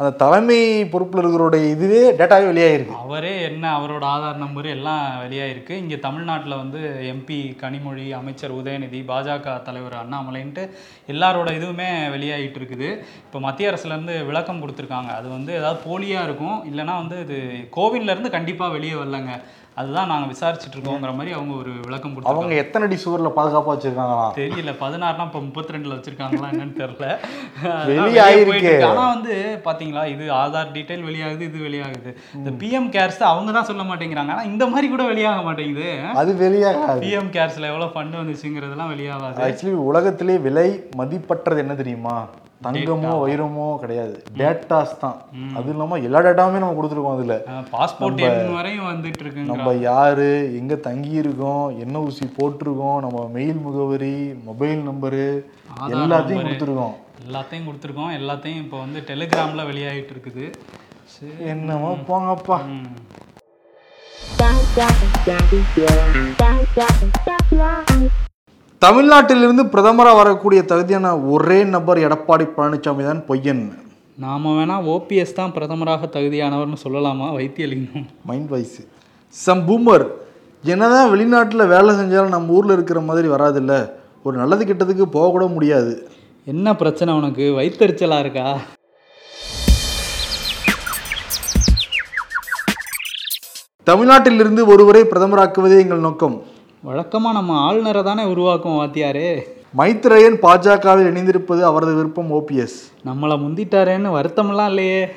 அந்த 0.01 0.11
தலைமை 0.21 0.59
பொறுப்பில் 0.91 1.21
இருக்கிறோடைய 1.21 1.63
இதுவே 1.75 2.03
டேட்டாவே 2.19 2.45
வெளியாயிருக்கு. 2.51 2.99
அவரே 3.05 3.33
என்ன 3.47 3.65
அவரோட 3.79 4.05
ஆதார் 4.11 4.43
நம்பர் 4.43 4.69
எல்லாம் 4.75 5.03
வெளியாயிருக்கு. 5.23 5.73
இங்கே 5.83 5.97
தமிழ்நாட்டில் 6.05 6.61
வந்து 6.61 6.81
எம்பி 7.13 7.39
கனிமொழி 7.63 8.05
அமைச்சர் 8.19 8.55
உதயநிதி 8.59 9.01
பாஜக 9.11 9.57
தலைவர் 9.69 9.97
அண்ணாமலைன்ட்டு 10.03 10.65
எல்லாரோட 11.15 11.49
இதுவுமே 11.59 11.89
வெளியாகிட்டு 12.15 12.61
இருக்குது 12.61 12.91
இப்போ 13.27 13.41
மத்திய 13.47 13.73
அரசுலேருந்து 13.73 14.17
விளக்கம் 14.29 14.63
கொடுத்துருக்காங்க. 14.65 15.11
அது 15.21 15.29
வந்து 15.37 15.53
ஏதாவது 15.61 15.81
போலியாக 15.89 16.29
இருக்கும் 16.29 16.59
இல்லைன்னா 16.71 16.97
வந்து 17.03 17.19
இது 17.27 17.39
கோவின்லேருந்து 17.79 18.37
கண்டிப்பாக 18.37 18.77
வெளியே 18.77 18.97
வரலங்க. 19.01 19.35
அதுதான் 19.81 20.11
நாங்கள் 20.11 20.31
விசாரிச்சுட்டு 20.33 20.77
இருக்கோங்கிற 20.77 21.11
மாதிரி 21.19 21.33
அவங்க 21.37 21.53
ஒரு 21.63 21.73
விளக்கம் 21.87 22.13
கொடுத்தாங்க 22.15 22.33
அவங்க 22.35 22.55
எத்தனை 22.63 22.87
அடி 22.89 22.97
சுவரில் 23.03 23.37
பாதுகாப்பாக 23.39 23.73
வச்சிருக்காங்களாம் 23.75 24.33
தெரியல 24.41 24.73
பதினாறுனா 24.83 25.27
இப்போ 25.29 25.41
முப்பத்தி 25.47 25.75
ரெண்டுல 25.77 25.97
வச்சிருக்காங்களா 25.97 26.49
என்னன்னு 26.53 26.79
தெரியல. 26.83 27.07
வெளிய 27.91 28.01
வெளியே 28.05 28.23
ஆயிருக்கு. 28.25 28.51
போயிட்டு 28.51 28.71
இருக்கு. 28.73 28.89
ஆனா 28.91 29.05
வந்து 29.15 29.35
பாத்தீங்களா 29.67 30.03
இது 30.15 30.25
ஆதார் 30.41 30.73
டீடைல் 30.77 31.07
வெளியாகுது 31.09 31.47
இது 31.51 31.61
வெளியாகுது. 31.69 32.13
இந்த 32.41 32.53
பிஎம் 32.63 32.91
கேர்ஸ் 32.97 33.23
அவங்க 33.33 33.53
தான் 33.59 33.69
சொல்ல 33.71 33.85
மாட்டேங்கிறாங்க. 33.91 34.35
ஆனா 34.37 34.45
இந்த 34.53 34.67
மாதிரி 34.73 34.89
கூட 34.95 35.05
வெளியாக 35.13 35.45
மாட்டேங்குது. 35.49 35.89
அது 36.23 36.35
வெளியாகாது. 36.45 37.01
பிஎம் 37.07 37.31
கேர்ஸ்ல 37.39 37.71
எவ்வளவு 37.73 37.95
ஃபண்ட் 37.95 38.21
வந்துச்சுங்கிறதெல்லாம் 38.23 38.93
வெளியாகாது. 38.95 39.41
ஆக்சுவலி 39.47 39.79
உலகத்திலே 39.93 40.39
விலை 40.49 40.69
மதிப்பற்றது 41.03 41.63
என்ன 41.67 41.77
தெரியுமா? 41.83 42.19
தங்கமோ 42.61 43.11
வைரமோ 43.23 43.67
கிடையாது. 43.83 44.15
டேட்டாஸ் 44.39 44.95
தான். 45.03 45.19
அது 45.59 45.69
இல்லாமல் 45.73 46.05
எல்லா 46.07 46.21
டேட்டாவுமே 46.27 46.63
நம்ம 46.63 46.77
கொடுத்துருக்கோம் 46.79 47.17
அதில். 47.17 47.35
பாஸ்போர்ட் 47.73 48.23
வரையும் 48.57 48.89
வந்துட்டு 48.91 49.23
இருக்குங்க 49.25 49.51
நம்ம 49.53 49.75
யாரு 49.83 50.29
எங்க 50.61 50.77
தங்கி 50.89 51.13
இருக்கோம் 51.23 51.67
என்ன 51.85 52.03
ஊசி 52.07 52.27
போட்டிருக்கோம் 52.39 52.99
நம்ம 53.07 53.27
மெயில் 53.37 53.61
முகவரி 53.67 54.15
மொபைல் 54.49 54.83
நம்பரு 54.89 55.25
எல்லாத்தையும் 55.95 56.41
number. 56.41 56.49
கொடுத்துருக்கோம். 56.49 56.97
எல்லாத்தையும் 57.27 57.69
கொடுத்துருக்கோம். 57.69 58.13
எல்லாத்தையும் 58.19 58.63
இப்போ 58.65 58.79
வந்து 58.85 59.01
டெலிகிராம்ல 59.11 59.65
வெளியாகிட்டு 59.71 60.15
இருக்குது 60.15 60.47
சரி. 61.15 61.33
என்னமோ 61.55 61.93
போங்கப்பா. 62.11 62.59
ம். 62.75 62.91
தமிழ்நாட்டிலிருந்து 68.85 69.63
பிரதமராக 69.73 70.19
வரக்கூடிய 70.19 70.61
தகுதியான 70.71 71.07
ஒரே 71.33 71.65
நபர் 71.73 71.99
எடப்பாடி 71.99 72.45
பழனிசாமி 72.57 73.03
தான் 73.07 73.23
பொய்யன். 73.29 73.63
நாம 74.25 74.53
வேணா 74.59 74.77
ஓபிஎஸ் 74.93 75.35
தான் 75.39 75.53
பிரதமராக 75.57 76.09
தகுதியானவர்னு 76.17 76.79
சொல்லலாமா? 76.85 77.27
Vaithilingam. 77.39 78.05
Mind 78.29 78.49
wise. 78.53 78.77
Some 79.29 79.63
boomer 79.69 80.05
என்னதான் 80.73 81.11
வெளிநாட்டில் 81.13 81.71
வேலை 81.73 81.95
செஞ்சாலும் 82.01 82.35
நம்ம 82.35 82.55
ஊரில் 82.59 82.75
இருக்கிற 82.77 83.01
மாதிரி 83.09 83.29
வராதுல்ல. 83.29 83.73
ஒரு 84.23 84.37
நல்லது 84.41 84.65
கெட்டதுக்கு 84.65 85.07
போக 85.17 85.31
கூட 85.31 85.47
முடியாது. 85.47 85.93
என்ன 86.45 86.77
பிரச்சனை 86.83 87.15
உனக்கு? 87.15 87.47
வயித்தெரிச்சலா 87.59 88.19
இருக்கா? 88.25 88.47
தமிழ்நாட்டிலிருந்து 93.91 94.65
ஒருவரை 94.75 95.03
பிரதமராக்குவதே 95.11 95.81
எங்கள் 95.87 96.07
நோக்கம். 96.07 96.39
வழக்கமா 96.87 97.31
நம்ம 97.33 97.59
ஆளுநரை 97.59 98.03
தானே 98.03 98.25
உருவாக்கும் 98.25 98.79
வாத்தியாரே. 98.79 99.43
மைத்ரேயன் 99.79 100.39
பாஜகவில் 100.43 101.09
இணைந்திருப்பது 101.11 101.61
அவரது 101.61 101.95
விருப்பம் 101.95 102.33
ஓபிஎஸ். 102.33 102.79
நம்மளை 103.05 103.37
முந்திட்டாரேன்னு 103.45 104.13
வருத்தமெல்லாம் 104.19 104.67
இல்லையே. 104.67 105.17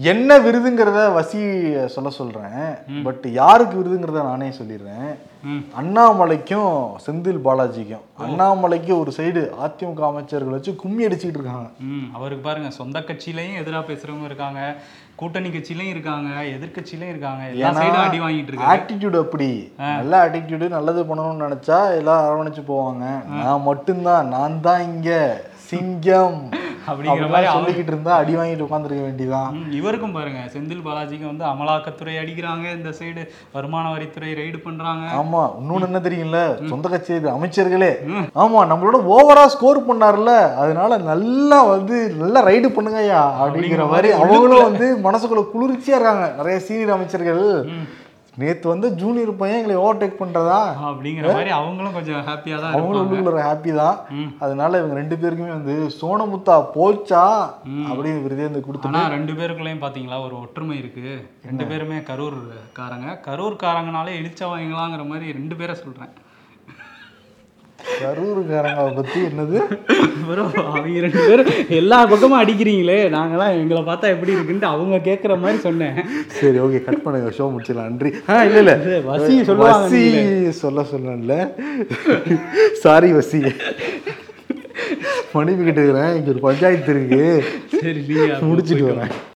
என்ன 0.00 0.38
விருதுங்கிறத 0.38 0.98
வசி 1.18 1.40
சொல்ல 1.86 2.10
சொல்றேன். 2.10 3.02
பட் 3.02 3.24
யாருக்கு 3.24 3.76
விருதுங்கிறத 3.80 4.22
நானே 4.22 4.48
சொல்லிடுறேன். 4.48 5.14
அண்ணாமலைக்கும் 5.80 6.92
செந்தில் 7.06 7.40
பாலாஜிக்கும். 7.44 8.04
அண்ணாமலைக்கு 8.18 8.98
ஒரு 8.98 9.12
சைடு 9.16 9.42
அதிமுக 9.64 10.00
அமைச்சர்கள் 10.00 10.52
வச்சு 10.52 10.76
கும்மி 10.76 11.04
அடிச்சுக்கிட்டு 11.04 11.40
இருக்காங்க. 11.40 11.68
ம் 11.80 12.14
அவருக்கு 12.14 12.44
பாருங்க 12.44 12.70
சொந்த 12.70 13.00
கட்சியிலையும் 13.00 13.60
எதிரா 13.62 13.80
பேசுறவங்க 13.90 14.24
இருக்காங்க. 14.24 14.60
கூட்டணி 15.20 15.48
கட்சியிலையும் 15.52 15.92
இருக்காங்க 15.94 16.30
எதிர்க்கட்சியிலையும் 16.54 17.12
இருக்காங்க. 17.12 17.42
எல்லா 17.52 17.70
சைடும் 17.78 18.04
அடி 18.06 18.18
வாங்கிட்டு 18.24 18.50
இருக்காங்க 18.52 18.72
ஆட்டிடியூட் 18.74 19.16
அப்படி. 19.22 19.50
நல்ல 20.00 20.12
ஆட்டிடியூடு 20.24 20.66
நல்லது 20.76 21.02
பண்ணணும்னு 21.10 21.46
நினைச்சா 21.46 21.78
எல்லாம் 22.00 22.24
அரவணைச்சு 22.26 22.64
போவாங்க. 22.72 23.04
நான் 23.42 23.66
மட்டும்தான் 23.70 24.28
நான் 24.36 24.60
தான் 24.66 24.82
இங்க. 24.90 25.10
சிங்கம் 25.70 26.38
அப்படிங்கிற 26.88 27.28
மாதிரி 27.30 27.48
சொல்லிக்கிட்டு 27.54 27.92
இருந்தா 27.92 28.12
அடி 28.22 28.32
வாங்கிட்டு 28.38 28.66
உட்காந்துருக்க 28.66 29.04
வேண்டியதான் 29.06 29.54
இவருக்கும் 29.78 30.14
பாருங்க 30.16 30.40
செந்தில் 30.52 30.84
பாலாஜிக்கு 30.86 31.26
வந்து 31.30 31.44
அமலாக்கத்துறை 31.52 32.14
அடிக்கிறாங்க 32.22 32.66
இந்த 32.76 32.90
சைடு 32.98 33.22
வருமான 33.56 33.84
வரித்துறை 33.94 34.30
ரைடு 34.40 34.58
பண்றாங்க. 34.66 35.04
ஆமா 35.20 35.42
இன்னொன்னு 35.60 35.88
என்ன 35.88 36.02
தெரியுங்கள 36.06 36.40
சொந்த 36.72 36.86
கட்சி 36.92 37.18
அமைச்சர்களே. 37.34 37.90
ஆமா 38.44 38.62
நம்மளோட 38.72 39.00
ஓவரா 39.16 39.44
ஸ்கோர் 39.56 39.86
பண்ணார்ல 39.88 40.32
அதனால 40.62 40.98
நல்லா 41.10 41.60
வந்து 41.74 41.98
நல்லா 42.22 42.42
ரைடு 42.50 42.70
பண்ணுங்கய்யா 42.78 43.22
அப்படிங்கிற 43.42 43.86
மாதிரி 43.94 44.10
அவங்களும் 44.20 44.66
வந்து 44.70 44.88
மனசுக்குள்ள 45.08 45.44
குளிர்ச்சியா 45.54 45.98
இருக்காங்க. 45.98 46.26
நிறைய 46.40 46.58
சீனியர் 46.68 46.96
அமைச்சர்கள். 46.96 47.46
நேத்து 48.40 48.66
வந்து 48.72 48.86
ஜூனியர் 49.00 49.30
பையன் 49.40 49.58
எங்களை 49.58 49.76
ஓவர்டேக் 49.82 50.18
பண்றதா? 50.22 50.58
அப்படிங்கிற 50.88 51.28
மாதிரி 51.36 51.52
அவங்களும் 51.58 51.96
கொஞ்சம் 51.98 52.24
ஹாப்பியா 52.28 52.56
தான் 52.62 52.74
அவங்களும் 52.76 53.02
உள்ளுக்குள்ள 53.04 53.44
ஹாப்பி 53.46 53.72
தான். 53.80 53.96
அதனால 54.44 54.78
இவங்க 54.80 54.96
ரெண்டு 55.00 55.16
பேருக்குமே 55.22 55.52
வந்து 55.56 55.76
சோனமுத்தா 56.00 56.56
போச்சா? 56.76 57.24
அப்படின்னு 57.90 58.24
விருதே 58.26 58.46
வந்து 58.48 58.64
கொடுத்து 58.66 58.90
ஆனா 58.90 59.02
ரெண்டு 59.16 59.34
பேருக்குள்ளேயும் 59.40 59.84
பாத்தீங்களா 59.86 60.20
ஒரு 60.26 60.36
ஒற்றுமை 60.44 60.76
இருக்கு. 60.82 61.06
ரெண்டு 61.48 61.66
பேருமே 61.72 62.00
கரூர் 62.10 62.38
காரங்க 62.80 63.16
கரூர் 63.28 63.62
காரங்கனாலே 63.64 64.18
இழிச்சவாங்களாங்கிற 64.20 65.06
மாதிரி 65.12 65.36
ரெண்டு 65.40 65.56
பேரை 65.62 65.76
சொல்றேன். 65.84 66.12
கரூருக்காரங்க 68.00 68.82
பத்தி 68.96 69.18
என்னது? 69.28 69.58
ப்ரோ 70.28 70.44
அவங்க 70.62 71.00
ரெண்டு 71.04 71.20
பேரும் 71.28 71.50
எல்லா 71.80 71.98
பக்கமும் 72.12 72.40
அடிக்கிறீங்களே. 72.42 72.98
நாங்களாம் 73.16 73.58
எங்களை 73.60 73.82
பார்த்தா 73.88 74.12
எப்படி 74.14 74.34
இருக்குன்ட்டு 74.36 74.68
அவங்க 74.72 74.96
கேட்குற 75.08 75.34
மாதிரி 75.44 75.58
சொன்னேன். 75.66 75.98
சரி 76.38 76.58
ஓகே 76.64 76.80
கட் 76.88 77.02
பண்ணுங்க. 77.04 77.30
ஷோ 77.38 77.46
முடிச்சிடலாம். 77.52 77.88
நன்றி. 77.90 78.12
ஆ 78.32 78.42
இல்ல 78.48 78.58
இல்ல. 78.64 78.74
வசி 79.10 79.36
சொல்லுவாங்க 79.50 79.86
வசி 79.86 80.04
சொல்ல 80.62 80.86
சொல்லல 80.92 81.36
சாரி 82.84 83.10
வசி. 83.18 83.40
மன்னிப்பு 85.36 85.62
கேட்டுக்கிறேன். 85.64 86.12
இங்க 86.18 86.30
ஒரு 86.34 86.42
பஞ்சாயத்து 86.48 86.92
இருக்கு. 86.96 87.24
சரி 87.80 88.02
முடிச்சிட்டு 88.50 88.84
வரேன். 88.92 89.14